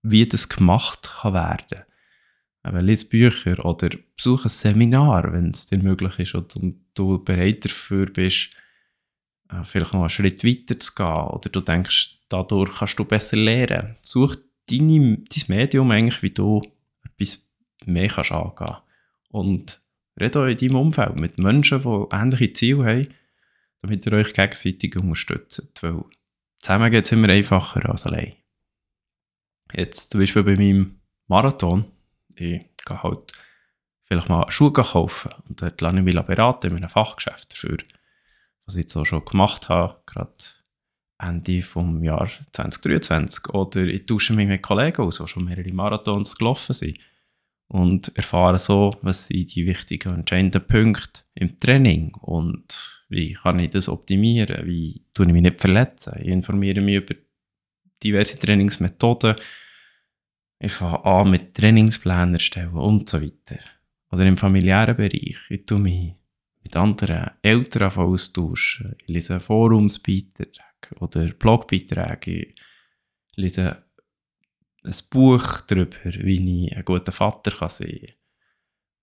wie 0.03 0.27
das 0.27 0.47
gemacht 0.49 1.09
kann 1.21 1.33
werden 1.33 1.83
eben, 2.65 2.85
lies 2.85 3.07
Bücher 3.07 3.63
oder 3.65 3.89
besuche 4.15 4.45
ein 4.45 4.49
Seminar, 4.49 5.33
wenn 5.33 5.51
es 5.51 5.67
dir 5.67 5.79
möglich 5.79 6.19
ist 6.19 6.35
und 6.35 6.75
du 6.93 7.23
bereit 7.23 7.65
dafür 7.65 8.07
bist, 8.07 8.51
äh, 9.49 9.63
vielleicht 9.63 9.93
noch 9.93 10.01
einen 10.01 10.09
Schritt 10.09 10.43
weiter 10.43 10.79
zu 10.79 10.93
gehen 10.95 11.27
oder 11.27 11.49
du 11.49 11.61
denkst, 11.61 12.19
dadurch 12.29 12.73
kannst 12.77 12.99
du 12.99 13.05
besser 13.05 13.37
lernen. 13.37 13.97
Such 14.01 14.35
deine, 14.69 15.17
dein 15.17 15.43
Medium 15.47 15.91
eigentlich, 15.91 16.23
wie 16.23 16.31
du 16.31 16.61
etwas 17.03 17.39
mehr 17.85 18.07
kannst 18.07 18.31
angehen 18.31 18.77
Und 19.29 19.81
rede 20.19 20.39
auch 20.39 20.45
in 20.45 20.57
deinem 20.57 20.75
Umfeld 20.75 21.19
mit 21.19 21.37
Menschen, 21.39 21.83
die 21.83 22.15
ähnliche 22.15 22.53
Ziele 22.53 22.85
haben, 22.85 23.07
damit 23.81 24.05
ihr 24.05 24.13
euch 24.13 24.33
gegenseitig 24.33 24.95
unterstützt. 24.95 25.67
Weil 25.81 26.05
zusammen 26.59 26.91
geht 26.91 27.05
es 27.05 27.11
immer 27.11 27.29
einfacher 27.29 27.89
als 27.89 28.05
allein. 28.05 28.33
Jetzt 29.75 30.11
zum 30.11 30.19
Beispiel 30.19 30.43
bei 30.43 30.55
meinem 30.55 30.99
Marathon. 31.27 31.85
Ich 32.35 32.65
gehe 32.85 33.03
halt 33.03 33.33
vielleicht 34.05 34.29
mal 34.29 34.49
Schuhe 34.51 34.71
kaufen 34.71 35.31
und 35.47 35.61
dort 35.61 35.81
lasse 35.81 35.97
ich 35.97 36.03
mich 36.03 36.19
beraten 36.21 36.71
in 36.71 36.77
einem 36.77 36.89
Fachgeschäft 36.89 37.53
dafür, 37.53 37.77
was 38.65 38.75
ich 38.75 38.83
jetzt 38.83 38.95
auch 38.95 39.05
schon 39.05 39.25
gemacht 39.25 39.69
habe, 39.69 40.01
gerade 40.05 40.33
Ende 41.19 41.63
vom 41.63 42.03
Jahr 42.03 42.29
2023. 42.51 43.49
Oder 43.49 43.83
ich 43.85 44.05
tausche 44.05 44.33
mich 44.33 44.47
mit 44.47 44.61
Kollegen 44.61 45.01
aus, 45.01 45.17
die 45.17 45.27
schon 45.27 45.45
mehrere 45.45 45.71
Marathons 45.71 46.35
gelaufen 46.35 46.73
sind 46.73 46.99
und 47.67 48.15
erfahre 48.15 48.59
so, 48.59 48.91
was 49.01 49.27
sind 49.27 49.55
die 49.55 49.65
wichtigen 49.65 50.11
und 50.11 50.19
entscheidenden 50.19 50.65
Punkte 50.65 51.21
im 51.33 51.59
Training 51.59 52.13
und 52.15 53.05
wie 53.09 53.33
kann 53.33 53.59
ich 53.59 53.71
das 53.71 53.89
optimieren, 53.89 54.67
wie 54.67 55.05
tue 55.13 55.25
ich 55.25 55.31
mich 55.31 55.41
nicht 55.41 55.61
verletzen. 55.61 56.13
Ich 56.19 56.27
informiere 56.27 56.81
mich 56.81 56.95
über 56.95 57.15
diverse 58.03 58.37
Trainingsmethoden, 58.37 59.35
ich 60.63 60.71
fange 60.71 61.03
an 61.03 61.29
mit 61.29 61.53
Trainingsplänen 61.55 62.35
erstellen 62.35 62.73
und 62.73 63.09
so 63.09 63.21
weiter. 63.21 63.59
Oder 64.11 64.25
im 64.25 64.37
familiären 64.37 64.95
Bereich, 64.95 65.37
ich 65.49 65.65
tue 65.65 65.79
mich 65.79 66.13
mit 66.63 66.75
anderen 66.77 67.31
Eltern 67.41 67.91
austauschen, 67.91 68.95
ich 69.01 69.07
lese 69.09 69.41
Forumsbeiträge 69.41 70.55
oder 70.99 71.27
Blogbeiträge, 71.33 72.31
ich 72.31 72.55
lese 73.35 73.83
ein 74.83 74.95
Buch 75.09 75.61
darüber, 75.61 75.97
wie 76.05 76.65
ich 76.65 76.77
ein 76.77 76.85
guter 76.85 77.11
Vater 77.11 77.51
kann 77.51 77.69
sein 77.69 77.99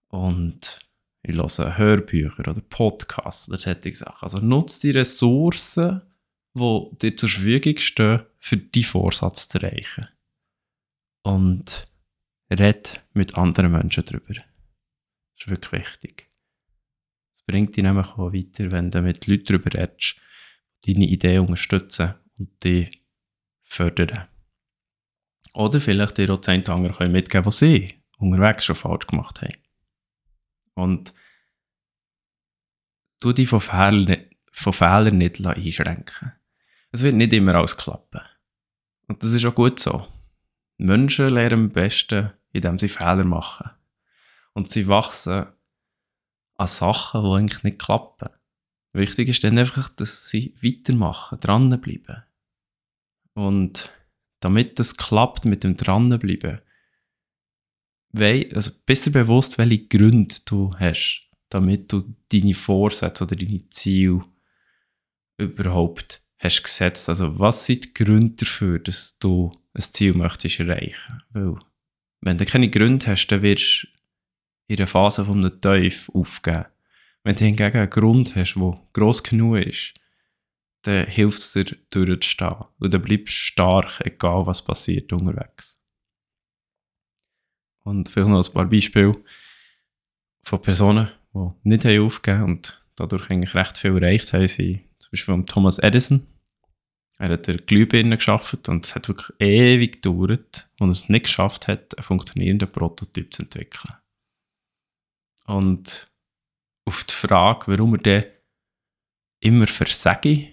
kann. 0.08 0.22
Und 0.22 0.88
ich 1.22 1.36
höre 1.36 1.76
Hörbücher 1.76 2.38
oder 2.38 2.62
Podcasts 2.62 3.48
oder 3.48 3.58
solche 3.58 3.94
Sachen. 3.94 4.22
Also 4.22 4.38
nutze 4.38 4.80
die 4.80 4.98
Ressourcen, 4.98 6.00
die 6.54 6.88
dir 7.02 7.16
zur 7.16 7.28
Verfügung 7.28 7.76
stehen, 7.76 8.22
für 8.38 8.56
deinen 8.56 8.84
Vorsatz 8.84 9.48
zu 9.48 9.58
erreichen. 9.58 10.08
Und 11.22 11.86
red 12.50 13.00
mit 13.12 13.36
anderen 13.36 13.72
Menschen 13.72 14.04
darüber. 14.04 14.34
Das 14.34 14.44
ist 15.36 15.48
wirklich 15.48 15.82
wichtig. 15.82 16.30
Es 17.34 17.42
bringt 17.42 17.76
dich 17.76 17.84
nämlich 17.84 18.08
auch 18.08 18.32
weiter, 18.32 18.70
wenn 18.70 18.90
du 18.90 19.02
mit 19.02 19.26
Leuten 19.26 19.44
darüber 19.44 19.72
redest, 19.72 20.20
deine 20.86 21.06
Ideen 21.06 21.40
unterstützen 21.40 22.14
und 22.38 22.64
die 22.64 22.88
fördern. 23.62 24.28
Oder 25.52 25.80
vielleicht 25.80 26.18
dir 26.18 26.30
auch 26.30 26.38
die 26.38 26.50
andere 26.66 27.08
mitgeben 27.08 27.46
was 27.46 27.58
sie 27.58 27.94
unterwegs 28.18 28.64
schon 28.64 28.76
falsch 28.76 29.06
gemacht 29.06 29.42
haben. 29.42 29.56
Und 30.74 31.14
du 33.20 33.32
dich 33.32 33.48
von 33.48 33.60
Fehlern, 33.60 34.26
von 34.52 34.72
Fehlern 34.72 35.18
nicht 35.18 35.44
einschränken. 35.44 36.32
Es 36.92 37.02
wird 37.02 37.14
nicht 37.14 37.32
immer 37.32 37.54
alles 37.54 37.76
klappen. 37.76 38.20
Und 39.08 39.22
das 39.22 39.32
ist 39.32 39.44
auch 39.44 39.54
gut 39.54 39.80
so. 39.80 40.06
Menschen 40.80 41.28
lernen 41.28 41.64
am 41.64 41.70
besten, 41.70 42.30
indem 42.52 42.78
sie 42.78 42.88
Fehler 42.88 43.24
machen. 43.24 43.70
Und 44.54 44.70
sie 44.70 44.88
wachsen 44.88 45.46
an 46.56 46.66
Sachen, 46.66 47.22
die 47.22 47.38
eigentlich 47.38 47.62
nicht 47.62 47.78
klappen. 47.78 48.28
Wichtig 48.92 49.28
ist 49.28 49.44
dann 49.44 49.58
einfach, 49.58 49.88
dass 49.90 50.28
sie 50.28 50.54
weitermachen, 50.60 51.38
dranbleiben. 51.38 52.24
Und 53.34 53.92
damit 54.40 54.78
das 54.78 54.96
klappt 54.96 55.44
mit 55.44 55.64
dem 55.64 55.76
Dranbleiben, 55.76 56.60
also 58.12 58.70
bist 58.86 59.06
du 59.06 59.12
bewusst, 59.12 59.58
welche 59.58 59.86
Gründe 59.86 60.34
du 60.46 60.74
hast, 60.76 61.28
damit 61.50 61.92
du 61.92 62.16
deine 62.32 62.54
Vorsätze 62.54 63.24
oder 63.24 63.36
deine 63.36 63.68
Ziele 63.68 64.24
überhaupt 65.36 66.22
hast 66.38 66.62
gesetzt. 66.62 67.08
Also 67.08 67.38
was 67.38 67.66
sind 67.66 67.84
die 67.84 67.94
Gründe 67.94 68.34
dafür, 68.36 68.78
dass 68.80 69.16
du 69.18 69.52
ein 69.74 69.82
Ziel 69.82 70.14
möchtest 70.14 70.60
erreichen? 70.60 71.22
Weil 71.30 71.56
wenn 72.20 72.38
du 72.38 72.44
keine 72.44 72.70
Gründe 72.70 73.06
hast, 73.06 73.28
dann 73.28 73.42
wirst 73.42 73.84
du 73.84 73.88
in 74.68 74.76
der 74.76 74.86
Phase 74.86 75.24
von 75.24 75.44
einem 75.44 75.60
Teufel 75.60 76.14
aufgeben. 76.14 76.66
Wenn 77.22 77.36
du 77.36 77.44
hingegen 77.44 77.76
einen 77.76 77.90
Grund 77.90 78.34
hast, 78.36 78.54
der 78.54 78.80
gross 78.92 79.22
genug 79.22 79.58
ist, 79.58 79.94
dann 80.82 81.06
hilft 81.06 81.40
es 81.40 81.52
dir 81.52 81.64
durchzustehen. 81.90 82.64
Und 82.78 82.94
dann 82.94 83.02
bleibst 83.02 83.28
du 83.28 83.40
stark, 83.40 84.00
egal 84.04 84.46
was 84.46 84.62
passiert 84.62 85.12
unterwegs. 85.12 85.78
Und 87.84 88.08
vielleicht 88.08 88.30
noch 88.30 88.46
ein 88.46 88.52
paar 88.52 88.68
Beispiele 88.68 89.12
von 90.42 90.62
Personen, 90.62 91.08
die 91.34 91.68
nicht 91.68 91.84
haben 91.84 92.00
aufgegeben 92.00 92.44
und 92.44 92.82
dadurch 92.96 93.30
eigentlich 93.30 93.54
recht 93.54 93.78
viel 93.78 93.96
erreicht 93.96 94.32
haben, 94.32 94.48
sind 94.48 94.80
zum 94.98 95.10
Beispiel 95.10 95.44
Thomas 95.44 95.78
Edison. 95.78 96.26
Er 97.20 97.28
hat 97.28 97.48
der 97.48 97.58
Glühbirne 97.58 98.16
geschafft 98.16 98.66
und 98.70 98.86
es 98.86 98.94
hat 98.94 99.08
wirklich 99.08 99.30
ewig 99.40 100.00
gedauert, 100.00 100.70
und 100.78 100.88
es 100.88 101.10
nicht 101.10 101.24
geschafft 101.24 101.68
hat, 101.68 101.94
einen 101.98 102.02
funktionierenden 102.02 102.72
Prototyp 102.72 103.34
zu 103.34 103.42
entwickeln. 103.42 103.94
Und 105.44 106.10
auf 106.86 107.04
die 107.04 107.12
Frage, 107.12 107.72
warum 107.72 107.94
er 107.96 107.98
dann 107.98 108.24
immer 109.40 109.66
versage, 109.66 110.48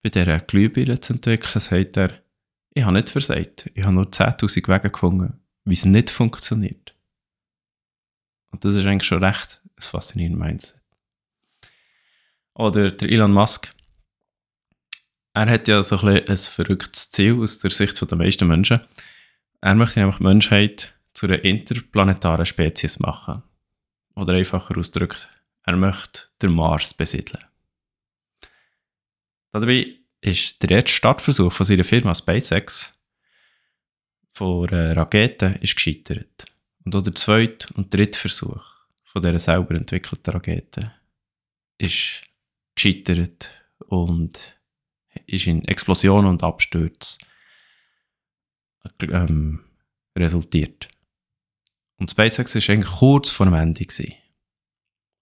bei 0.00 0.10
dieser 0.10 0.38
Glühbirne 0.38 1.00
zu 1.00 1.14
entwickeln, 1.14 1.58
sagt 1.58 1.96
er, 1.96 2.22
ich 2.72 2.84
habe 2.84 2.94
nicht 2.94 3.08
versagt. 3.08 3.68
Ich 3.74 3.82
habe 3.82 3.94
nur 3.94 4.06
10.000 4.06 4.68
Wege 4.68 4.90
gefunden, 4.90 5.40
wie 5.64 5.74
es 5.74 5.84
nicht 5.84 6.08
funktioniert. 6.08 6.94
Und 8.52 8.64
das 8.64 8.76
ist 8.76 8.86
eigentlich 8.86 9.08
schon 9.08 9.24
recht 9.24 9.60
ein 9.64 9.82
faszinierendes 9.82 10.40
Mindset. 10.40 10.80
Oder 12.54 12.92
der 12.92 13.08
Elon 13.08 13.32
Musk. 13.32 13.74
Er 15.34 15.50
hat 15.50 15.66
ja 15.66 15.82
so 15.82 15.98
ein, 15.98 16.28
ein 16.28 16.36
verrücktes 16.36 17.10
Ziel 17.10 17.40
aus 17.40 17.58
der 17.58 17.72
Sicht 17.72 18.00
der 18.08 18.16
meisten 18.16 18.46
Menschen. 18.46 18.80
Er 19.60 19.74
möchte 19.74 19.98
nämlich 19.98 20.18
die 20.18 20.22
Menschheit 20.22 20.94
zu 21.12 21.26
einer 21.26 21.44
interplanetaren 21.44 22.46
Spezies 22.46 23.00
machen. 23.00 23.42
Oder 24.14 24.34
einfacher 24.34 24.78
ausgedrückt, 24.78 25.28
er 25.64 25.76
möchte 25.76 26.22
den 26.40 26.54
Mars 26.54 26.94
besiedeln. 26.94 27.44
Dabei 29.52 29.96
ist 30.20 30.62
der 30.62 30.70
erste 30.70 30.92
Startversuch 30.92 31.52
von 31.52 31.66
seiner 31.66 31.84
Firma 31.84 32.14
SpaceX 32.14 32.94
von 34.32 34.68
einer 34.68 34.96
Rakete 34.96 35.58
ist 35.60 35.74
gescheitert. 35.76 36.44
Und 36.84 36.94
auch 36.94 37.02
der 37.02 37.14
zweite 37.14 37.72
und 37.74 37.92
dritte 37.92 38.18
Versuch 38.18 38.62
von 39.04 39.22
dieser 39.22 39.38
selber 39.38 39.74
entwickelten 39.74 40.32
Rakete 40.32 40.92
ist 41.78 42.22
gescheitert 42.74 43.50
und 43.86 44.53
ist 45.26 45.46
in 45.46 45.64
Explosionen 45.66 46.26
und 46.26 46.42
Abstürzen 46.42 47.18
ähm, 49.00 49.60
resultiert. 50.16 50.88
Und 51.98 52.10
SpaceX 52.10 52.54
war 52.54 52.74
eigentlich 52.74 52.98
kurz 52.98 53.30
vor 53.30 53.46
dem 53.46 53.54
Ende. 53.54 53.84
Gewesen. 53.84 54.14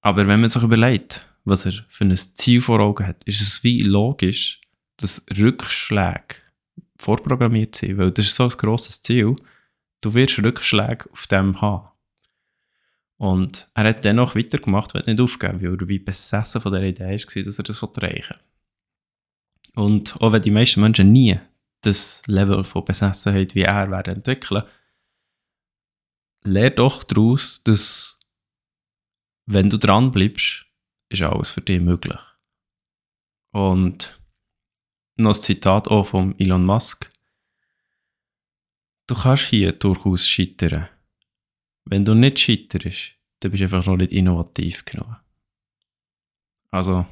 Aber 0.01 0.27
wenn 0.27 0.41
man 0.41 0.51
sich 0.51 0.63
überlegt, 0.63 1.27
was 1.45 1.67
er 1.67 1.73
für 1.89 2.05
ein 2.05 2.17
Ziel 2.17 2.61
vor 2.61 2.81
Augen 2.81 3.07
hat, 3.07 3.23
ist 3.25 3.41
es 3.41 3.63
wie 3.63 3.83
logisch, 3.83 4.61
dass 4.97 5.25
Rückschläge 5.37 6.37
vorprogrammiert 6.97 7.77
sind, 7.77 7.99
weil 7.99 8.11
das 8.13 8.27
ist 8.27 8.37
so 8.37 8.45
ein 8.45 8.51
grosses 8.51 9.03
Ziel. 9.03 9.37
Du 10.01 10.15
wirst 10.15 10.39
Rückschläge 10.39 11.11
auf 11.13 11.27
dem 11.27 11.61
haben. 11.61 11.89
Und 13.17 13.69
er 13.75 13.85
hat 13.85 14.05
dennoch 14.05 14.35
weitergemacht, 14.35 14.95
er 14.95 15.07
nicht 15.07 15.21
aufgeben, 15.21 15.63
weil 15.63 15.81
er 15.81 15.89
wie 15.89 16.01
besessen 16.01 16.61
von 16.61 16.73
der 16.73 16.83
Idee 16.83 17.05
war, 17.05 17.43
dass 17.45 17.59
er 17.59 17.65
das 17.65 17.83
erreichen 17.83 18.37
Und 19.75 20.21
auch 20.21 20.33
wenn 20.33 20.43
die 20.43 20.51
meisten 20.51 20.81
Menschen 20.81 21.13
nie 21.13 21.39
das 21.81 22.23
Level 22.27 22.65
von 22.65 22.85
Besessenheit 22.85 23.55
wie 23.55 23.63
er 23.63 23.91
werden 23.91 24.17
entwickeln, 24.17 24.63
lehrt 26.45 26.79
doch 26.79 27.05
daraus, 27.05 27.63
dass 27.65 28.21
wenn 29.47 29.71
du 29.71 29.79
dran 29.79 30.11
bleibst, 30.11 30.67
ist 31.09 31.23
alles 31.23 31.51
für 31.51 31.61
dich 31.61 31.81
möglich. 31.81 32.19
Und 33.53 34.19
noch 35.17 35.35
ein 35.35 35.43
Zitat 35.43 35.89
auch 35.89 36.07
von 36.07 36.39
Elon 36.39 36.65
Musk. 36.65 37.11
Du 39.07 39.15
kannst 39.15 39.45
hier 39.45 39.73
durchaus 39.73 40.27
scheitern. 40.27 40.89
Wenn 41.85 42.05
du 42.05 42.15
nicht 42.15 42.39
scheiterst, 42.39 43.13
dann 43.41 43.51
bist 43.51 43.61
du 43.61 43.65
einfach 43.65 43.85
noch 43.87 43.97
nicht 43.97 44.13
innovativ 44.13 44.85
genug. 44.85 45.17
Also, 46.71 47.05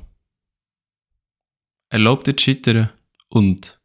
erlaub 1.90 2.24
dir 2.24 2.36
zu 2.36 2.44
scheitern 2.44 2.90
und 3.28 3.80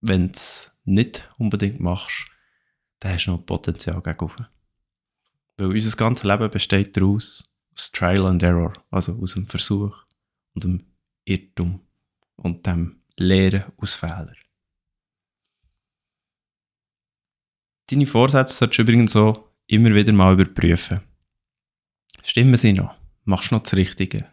wenn 0.00 0.28
du 0.28 0.32
es 0.32 0.72
nicht 0.84 1.30
unbedingt 1.38 1.80
machst, 1.80 2.30
dann 3.00 3.14
hast 3.14 3.26
du 3.26 3.32
noch 3.32 3.44
Potenzial 3.44 4.00
gegenüber. 4.02 4.50
Weil 5.56 5.68
unser 5.68 5.96
ganzes 5.96 6.24
Leben 6.24 6.50
besteht 6.50 6.96
daraus, 6.96 7.44
aus 7.74 7.90
Trial 7.92 8.26
and 8.26 8.42
Error, 8.42 8.72
also 8.90 9.18
aus 9.20 9.34
dem 9.34 9.46
Versuch 9.46 9.96
und 10.54 10.64
dem 10.64 10.86
Irrtum 11.24 11.80
und 12.36 12.66
dem 12.66 13.02
Lehren 13.16 13.72
aus 13.76 13.94
Fehlern. 13.94 14.36
Deine 17.90 18.06
Vorsätze 18.06 18.54
solltest 18.54 18.78
du 18.78 18.82
übrigens 18.82 19.12
so 19.12 19.52
immer 19.66 19.94
wieder 19.94 20.12
mal 20.12 20.32
überprüfen. 20.32 21.00
Stimmen 22.22 22.56
sie 22.56 22.72
noch? 22.72 22.96
Machst 23.24 23.50
du 23.50 23.56
noch 23.56 23.62
das 23.62 23.74
Richtige? 23.74 24.30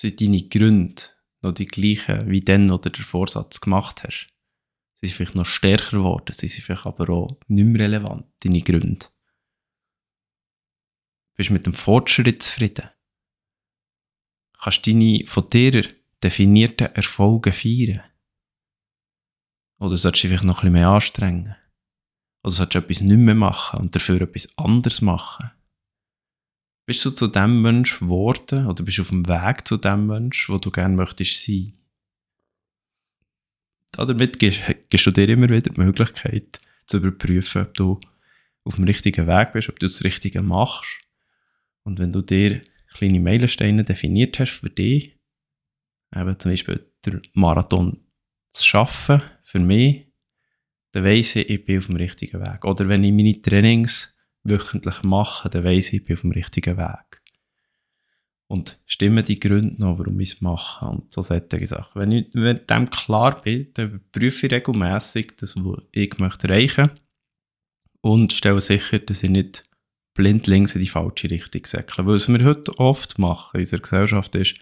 Sind 0.00 0.18
deine 0.18 0.48
Gründe 0.48 1.02
noch 1.42 1.52
die 1.52 1.66
gleichen, 1.66 2.30
wie 2.30 2.40
dann 2.40 2.70
oder 2.70 2.88
der 2.88 3.04
Vorsatz 3.04 3.60
gemacht 3.60 4.02
hast? 4.02 4.28
Sie 4.94 5.06
sind 5.06 5.14
vielleicht 5.14 5.34
noch 5.34 5.44
stärker 5.44 5.98
geworden, 5.98 6.32
sie 6.32 6.48
sind 6.48 6.64
vielleicht 6.64 6.86
aber 6.86 7.10
auch 7.10 7.38
nicht 7.48 7.66
mehr 7.66 7.82
relevant, 7.82 8.24
deine 8.42 8.62
Gründe. 8.62 9.04
Bist 11.36 11.50
du 11.50 11.52
mit 11.52 11.66
dem 11.66 11.74
Fortschritt 11.74 12.42
zufrieden? 12.42 12.88
Kannst 14.58 14.86
du 14.86 14.90
deine 14.90 15.26
von 15.26 15.50
dir 15.50 15.86
definierten 16.22 16.94
Erfolge 16.94 17.52
feiern? 17.52 18.00
Oder 19.80 19.98
solltest 19.98 20.24
du 20.24 20.28
dich 20.28 20.30
vielleicht 20.30 20.44
noch 20.44 20.62
ein 20.62 20.72
bisschen 20.72 20.72
mehr 20.72 20.88
anstrengen? 20.88 21.56
Oder 22.42 22.54
solltest 22.54 22.74
du 22.74 22.78
etwas 22.78 23.02
nicht 23.02 23.18
mehr 23.18 23.34
machen 23.34 23.80
und 23.80 23.94
dafür 23.94 24.22
etwas 24.22 24.48
anderes 24.56 25.02
machen? 25.02 25.50
Bist 26.90 27.04
du 27.04 27.12
zu 27.12 27.28
dem 27.28 27.62
Mensch 27.62 28.00
geworden 28.00 28.66
oder 28.66 28.82
bist 28.82 28.98
du 28.98 29.02
auf 29.02 29.10
dem 29.10 29.28
Weg 29.28 29.64
zu 29.64 29.76
dem 29.76 30.08
Mensch, 30.08 30.48
wo 30.48 30.58
du 30.58 30.72
gerne 30.72 30.96
möchtest 30.96 31.40
sein? 31.40 31.72
Damit 33.92 34.40
gibst, 34.40 35.06
du 35.06 35.10
dir 35.12 35.28
immer 35.28 35.48
wieder 35.48 35.70
die 35.70 35.80
Möglichkeit 35.80 36.58
zu 36.86 36.96
überprüfen, 36.96 37.62
ob 37.62 37.74
du 37.74 38.00
auf 38.64 38.74
dem 38.74 38.86
richtigen 38.86 39.28
Weg 39.28 39.52
bist, 39.52 39.68
ob 39.68 39.78
du 39.78 39.86
das 39.86 40.02
Richtige 40.02 40.42
machst. 40.42 41.00
Und 41.84 42.00
wenn 42.00 42.10
du 42.10 42.22
dir 42.22 42.60
kleine 42.94 43.20
Meilensteine 43.20 43.84
definiert 43.84 44.40
hast 44.40 44.58
für 44.58 44.68
dich, 44.68 45.16
eben 46.12 46.40
zum 46.40 46.50
Beispiel 46.50 46.92
der 47.04 47.22
Marathon 47.34 48.00
zu 48.50 48.66
schaffen, 48.66 49.22
für 49.44 49.60
mich, 49.60 50.08
dann 50.90 51.04
weiss 51.04 51.36
ich, 51.36 51.50
ich 51.50 51.64
bin 51.64 51.78
auf 51.78 51.86
dem 51.86 51.94
richtigen 51.94 52.40
Weg. 52.40 52.64
Oder 52.64 52.88
wenn 52.88 53.04
ich 53.04 53.12
meine 53.12 53.40
Trainings 53.40 54.12
wöchentlich 54.44 55.02
mache, 55.02 55.50
dann 55.50 55.64
weiss 55.64 55.88
ich, 55.88 55.94
ich 55.94 56.04
bin 56.04 56.16
auf 56.16 56.20
dem 56.22 56.32
richtigen 56.32 56.76
Weg. 56.76 57.22
Und 58.48 58.80
stimmen 58.84 59.24
die 59.24 59.38
Gründe 59.38 59.80
noch, 59.80 59.98
warum 59.98 60.18
ich 60.18 60.32
es 60.32 60.40
mache 60.40 60.84
und 60.84 61.12
so 61.12 61.22
solche 61.22 61.66
Sachen. 61.66 62.00
Wenn 62.00 62.10
ich 62.10 62.30
wenn 62.32 62.66
dem 62.66 62.90
klar 62.90 63.40
bin, 63.42 63.68
dann 63.74 63.90
überprüfe 63.90 64.46
ich 64.46 64.52
regelmässig 64.52 65.36
das, 65.36 65.54
was 65.56 65.82
ich 65.92 66.18
möchte 66.18 66.48
erreichen 66.48 66.90
und 68.00 68.32
stelle 68.32 68.60
sicher, 68.60 68.98
dass 68.98 69.22
ich 69.22 69.30
nicht 69.30 69.64
blind 70.14 70.48
links 70.48 70.74
in 70.74 70.80
die 70.80 70.88
falsche 70.88 71.30
Richtung 71.30 71.64
säckle. 71.64 72.06
Weil 72.06 72.14
was 72.14 72.28
wir 72.28 72.44
heute 72.44 72.76
oft 72.78 73.18
machen 73.18 73.54
in 73.54 73.60
unserer 73.60 73.82
Gesellschaft 73.82 74.34
ist, 74.34 74.56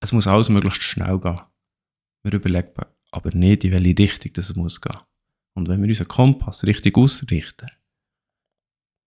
es 0.00 0.12
muss 0.12 0.26
alles 0.26 0.48
möglichst 0.48 0.82
schnell 0.82 1.18
gehen. 1.18 1.40
Wir 2.24 2.34
überlegen 2.34 2.72
aber 3.10 3.30
nicht, 3.34 3.64
in 3.64 3.72
welche 3.72 3.98
Richtung 3.98 4.32
das 4.34 4.54
muss 4.54 4.80
gehen. 4.80 5.00
Und 5.54 5.68
wenn 5.68 5.80
wir 5.80 5.88
unseren 5.88 6.08
Kompass 6.08 6.64
richtig 6.64 6.96
ausrichten, 6.96 7.68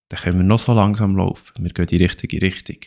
dann 0.09 0.19
können 0.19 0.37
wir 0.37 0.43
noch 0.43 0.59
so 0.59 0.73
langsam 0.73 1.15
laufen. 1.17 1.63
Wir 1.63 1.71
gehen 1.71 1.87
die 1.87 1.97
richtige 1.97 2.41
Richtung. 2.41 2.77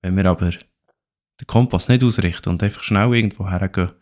Wenn 0.00 0.16
wir 0.16 0.26
aber 0.26 0.50
den 0.50 1.46
Kompass 1.46 1.88
nicht 1.88 2.02
ausrichten 2.02 2.50
und 2.50 2.62
einfach 2.62 2.82
schnell 2.82 3.14
irgendwo 3.14 3.48
hergehen, 3.48 3.92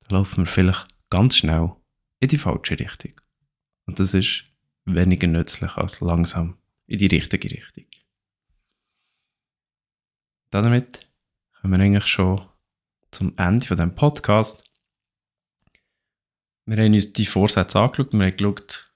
dann 0.00 0.18
laufen 0.18 0.44
wir 0.44 0.46
vielleicht 0.46 0.86
ganz 1.10 1.36
schnell 1.36 1.72
in 2.20 2.28
die 2.28 2.38
falsche 2.38 2.78
Richtung. 2.78 3.20
Und 3.86 4.00
das 4.00 4.14
ist 4.14 4.44
weniger 4.84 5.26
nützlich 5.26 5.76
als 5.76 6.00
langsam 6.00 6.56
in 6.86 6.98
die 6.98 7.06
richtige 7.06 7.50
Richtung. 7.50 7.84
Damit 10.50 11.06
kommen 11.60 11.78
wir 11.78 11.84
eigentlich 11.84 12.06
schon 12.06 12.40
zum 13.10 13.36
Ende 13.36 13.66
von 13.66 13.76
diesem 13.76 13.94
Podcast. 13.94 14.64
Wir 16.64 16.82
haben 16.82 16.94
uns 16.94 17.12
die 17.12 17.26
Vorsätze 17.26 17.80
angeschaut, 17.80 18.12
wir 18.12 18.26
haben 18.26 18.36
geschaut, 18.36 18.92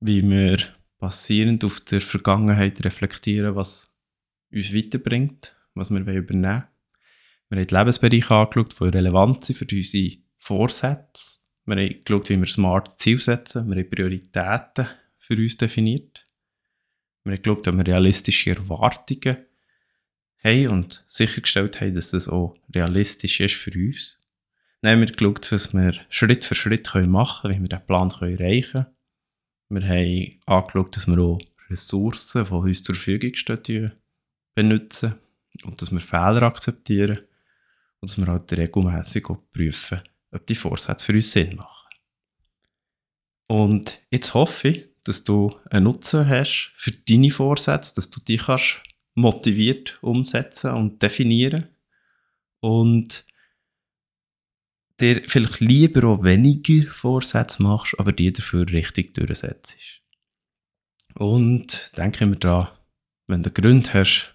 wie 0.00 0.22
wir 0.22 0.58
basierend 1.04 1.64
auf 1.64 1.80
der 1.80 2.00
Vergangenheit 2.00 2.82
reflektieren, 2.82 3.56
was 3.56 3.94
uns 4.50 4.74
weiterbringt, 4.74 5.54
was 5.74 5.90
wir 5.90 6.00
übernehmen 6.00 6.28
wollen. 6.30 6.64
Wir 7.50 7.58
haben 7.58 7.66
die 7.66 7.74
Lebensbereiche 7.74 8.34
angeschaut, 8.34 8.80
die 8.80 8.84
relevant 8.84 9.44
sind 9.44 9.56
für 9.56 9.66
unsere 9.70 10.16
Vorsätze. 10.38 11.40
Wir 11.66 11.76
haben 11.76 12.04
geschaut, 12.04 12.30
wie 12.30 12.38
wir 12.38 12.46
smart 12.46 12.98
Ziele 12.98 13.20
setzen. 13.20 13.68
Wir 13.68 13.76
haben 13.82 13.90
Prioritäten 13.90 14.86
für 15.18 15.36
uns 15.36 15.58
definiert. 15.58 16.26
Wir 17.24 17.34
haben 17.34 17.42
geschaut, 17.42 17.68
ob 17.68 17.76
wir 17.76 17.86
realistische 17.86 18.52
Erwartungen 18.52 19.36
haben 20.42 20.68
und 20.68 21.04
sichergestellt 21.06 21.82
haben, 21.82 21.96
dass 21.96 22.12
das 22.12 22.30
auch 22.30 22.56
realistisch 22.74 23.40
ist 23.40 23.56
für 23.56 23.72
uns. 23.72 24.18
Dann 24.80 24.92
haben 24.92 25.00
wir 25.00 25.14
geschaut, 25.14 25.52
was 25.52 25.74
wir 25.74 25.92
Schritt 26.08 26.46
für 26.46 26.54
Schritt 26.54 26.90
machen 26.94 27.50
können, 27.50 27.58
wie 27.58 27.68
wir 27.68 27.76
diesen 27.76 27.86
Plan 27.86 28.10
erreichen 28.10 28.72
können. 28.72 28.86
Wir 29.74 29.88
haben 29.88 30.40
angeschaut, 30.46 30.96
dass 30.96 31.08
wir 31.08 31.18
auch 31.18 31.40
Ressourcen, 31.68 32.44
die 32.44 32.52
uns 32.52 32.82
zur 32.84 32.94
Verfügung 32.94 33.34
stehen, 33.34 33.92
benutzen 34.54 35.14
und 35.64 35.82
dass 35.82 35.90
wir 35.90 36.00
Fehler 36.00 36.42
akzeptieren 36.42 37.18
und 38.00 38.08
dass 38.08 38.16
wir 38.16 38.26
halt 38.26 38.56
regelmässig 38.56 39.28
auch 39.28 39.42
prüfen, 39.52 40.00
ob 40.30 40.46
die 40.46 40.54
Vorsätze 40.54 41.06
für 41.06 41.14
uns 41.14 41.32
Sinn 41.32 41.56
machen. 41.56 41.88
Und 43.48 44.00
jetzt 44.10 44.32
hoffe 44.34 44.68
ich, 44.68 44.88
dass 45.04 45.24
du 45.24 45.58
einen 45.70 45.84
Nutzen 45.84 46.28
hast 46.28 46.72
für 46.76 46.92
deine 46.92 47.32
Vorsätze, 47.32 47.96
dass 47.96 48.10
du 48.10 48.20
die 48.20 48.36
kannst 48.36 48.80
motiviert 49.16 49.98
umsetzen 50.02 50.70
und 50.70 51.02
definieren 51.02 51.68
und 52.60 53.26
dir 55.00 55.22
vielleicht 55.26 55.60
lieber 55.60 56.08
auch 56.08 56.24
weniger 56.24 56.90
Vorsätze 56.90 57.62
machst, 57.62 57.98
aber 57.98 58.12
die 58.12 58.32
dafür 58.32 58.68
richtig 58.68 59.14
durchsetzt. 59.14 60.02
Und 61.14 61.92
denke 61.96 62.24
immer 62.24 62.36
daran, 62.36 62.76
wenn 63.26 63.42
du 63.42 63.50
Gründe 63.50 63.92
hast, 63.92 64.34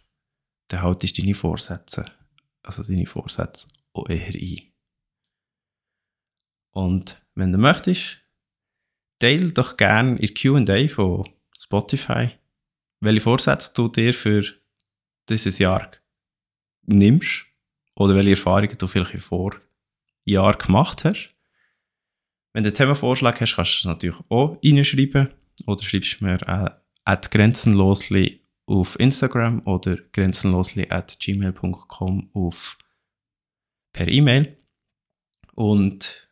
dann 0.70 0.82
haltest 0.82 1.18
du 1.18 1.22
deine 1.22 1.36
Vorsätze, 1.36 2.06
also 2.64 2.84
deine 2.84 3.06
Vorsätze 3.06 3.68
auch 3.94 4.08
eher 4.10 4.34
ein. 4.34 4.72
Und 6.72 7.22
wenn 7.36 7.52
du 7.52 7.58
möchtest, 7.58 8.20
teile 9.20 9.52
doch 9.52 9.76
gerne 9.76 10.20
in 10.20 10.34
Q&A 10.34 10.88
von 10.88 11.28
Spotify, 11.58 12.30
welche 13.02 13.22
Vorsätze 13.22 13.74
du 13.74 13.88
dir 13.88 14.14
für 14.14 14.44
dieses 15.28 15.60
Jahr 15.60 15.92
nimmst 16.84 17.46
oder 17.96 18.16
welche 18.16 18.32
Erfahrungen 18.32 18.78
du 18.78 18.88
vielleicht 18.88 19.20
vor 19.20 19.60
Jahr 20.30 20.58
gemacht 20.58 21.04
hast. 21.06 21.36
Wenn 22.54 22.64
du 22.64 22.70
einen 22.70 22.76
Themenvorschlag 22.76 23.40
hast, 23.42 23.56
kannst 23.56 23.74
du 23.74 23.78
es 23.80 23.86
natürlich 23.86 24.20
auch 24.30 24.58
reinschreiben 24.64 25.30
oder 25.68 25.84
schreibst 25.84 26.22
mir 26.22 26.42
äh, 26.48 26.70
at 27.06 27.32
grenzenlosli 27.32 28.42
auf 28.66 29.00
Instagram 29.00 29.66
oder 29.66 29.98
grenzenlosli 30.14 30.88
at 30.90 31.20
gmail.com 31.20 32.32
per 33.94 34.08
E-Mail. 34.08 34.58
Und 35.56 36.30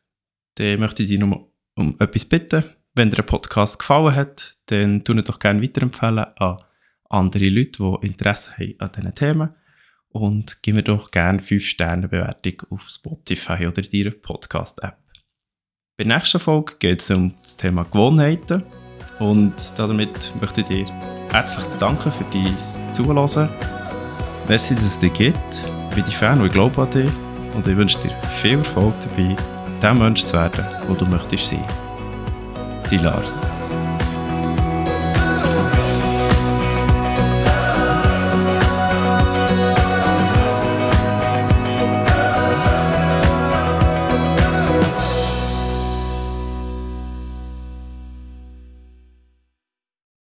dann 0.55 0.79
möchte 0.79 1.03
ich 1.03 1.09
dich 1.09 1.19
noch 1.19 1.51
um 1.75 1.95
etwas 1.99 2.25
bitten. 2.25 2.63
Wenn 2.95 3.09
dir 3.09 3.17
der 3.17 3.23
Podcast 3.23 3.77
gefallen 3.77 4.15
hat, 4.15 4.57
dann 4.67 5.03
tu 5.03 5.13
ihn 5.13 5.23
doch 5.23 5.39
gerne 5.39 5.61
weiterempfehlen 5.61 6.25
an 6.37 6.57
andere 7.09 7.49
Leute, 7.49 7.83
die 8.01 8.07
Interesse 8.07 8.53
haben 8.57 8.75
an 8.79 8.91
diesen 8.91 9.13
Themen 9.13 9.55
und 10.13 10.61
gib 10.61 10.75
mir 10.75 10.83
doch 10.83 11.11
gerne 11.11 11.39
5-Sterne-Bewertung 11.39 12.63
auf 12.69 12.87
Spotify 12.89 13.67
oder 13.67 13.83
in 13.83 14.03
deiner 14.03 14.15
Podcast-App. 14.15 14.97
Bei 15.97 16.03
der 16.03 16.17
nächsten 16.17 16.39
Folge 16.39 16.75
geht 16.79 17.01
es 17.01 17.09
um 17.11 17.33
das 17.41 17.57
Thema 17.57 17.83
Gewohnheiten 17.83 18.63
und 19.19 19.53
damit 19.77 20.31
möchte 20.39 20.61
ich 20.61 20.67
dir 20.67 20.85
herzlich 21.31 21.65
danken 21.79 22.11
für 22.11 22.25
dein 22.25 22.93
Zuhören. 22.93 23.49
Merci, 24.47 24.75
dass 24.75 24.85
es 24.85 24.99
dich 24.99 25.13
gibt. 25.13 25.37
Ich 25.89 25.95
bin 25.95 26.03
dein 26.03 26.13
Fan 26.13 26.39
und 26.39 26.45
ich 26.47 26.53
glaube 26.53 26.81
an 26.81 26.91
dich 26.91 27.11
und 27.55 27.67
ich 27.67 27.75
wünsche 27.75 27.99
dir 27.99 28.15
viel 28.41 28.59
Erfolg 28.59 28.93
dabei, 29.01 29.35
der 29.81 29.93
Mensch 29.93 30.23
zu 30.23 30.33
werden, 30.33 30.65
wo 30.87 30.93
du 30.93 31.05
möchtest 31.05 31.47
sein. 31.47 31.65
Dein 32.89 33.03
Lars. 33.03 33.46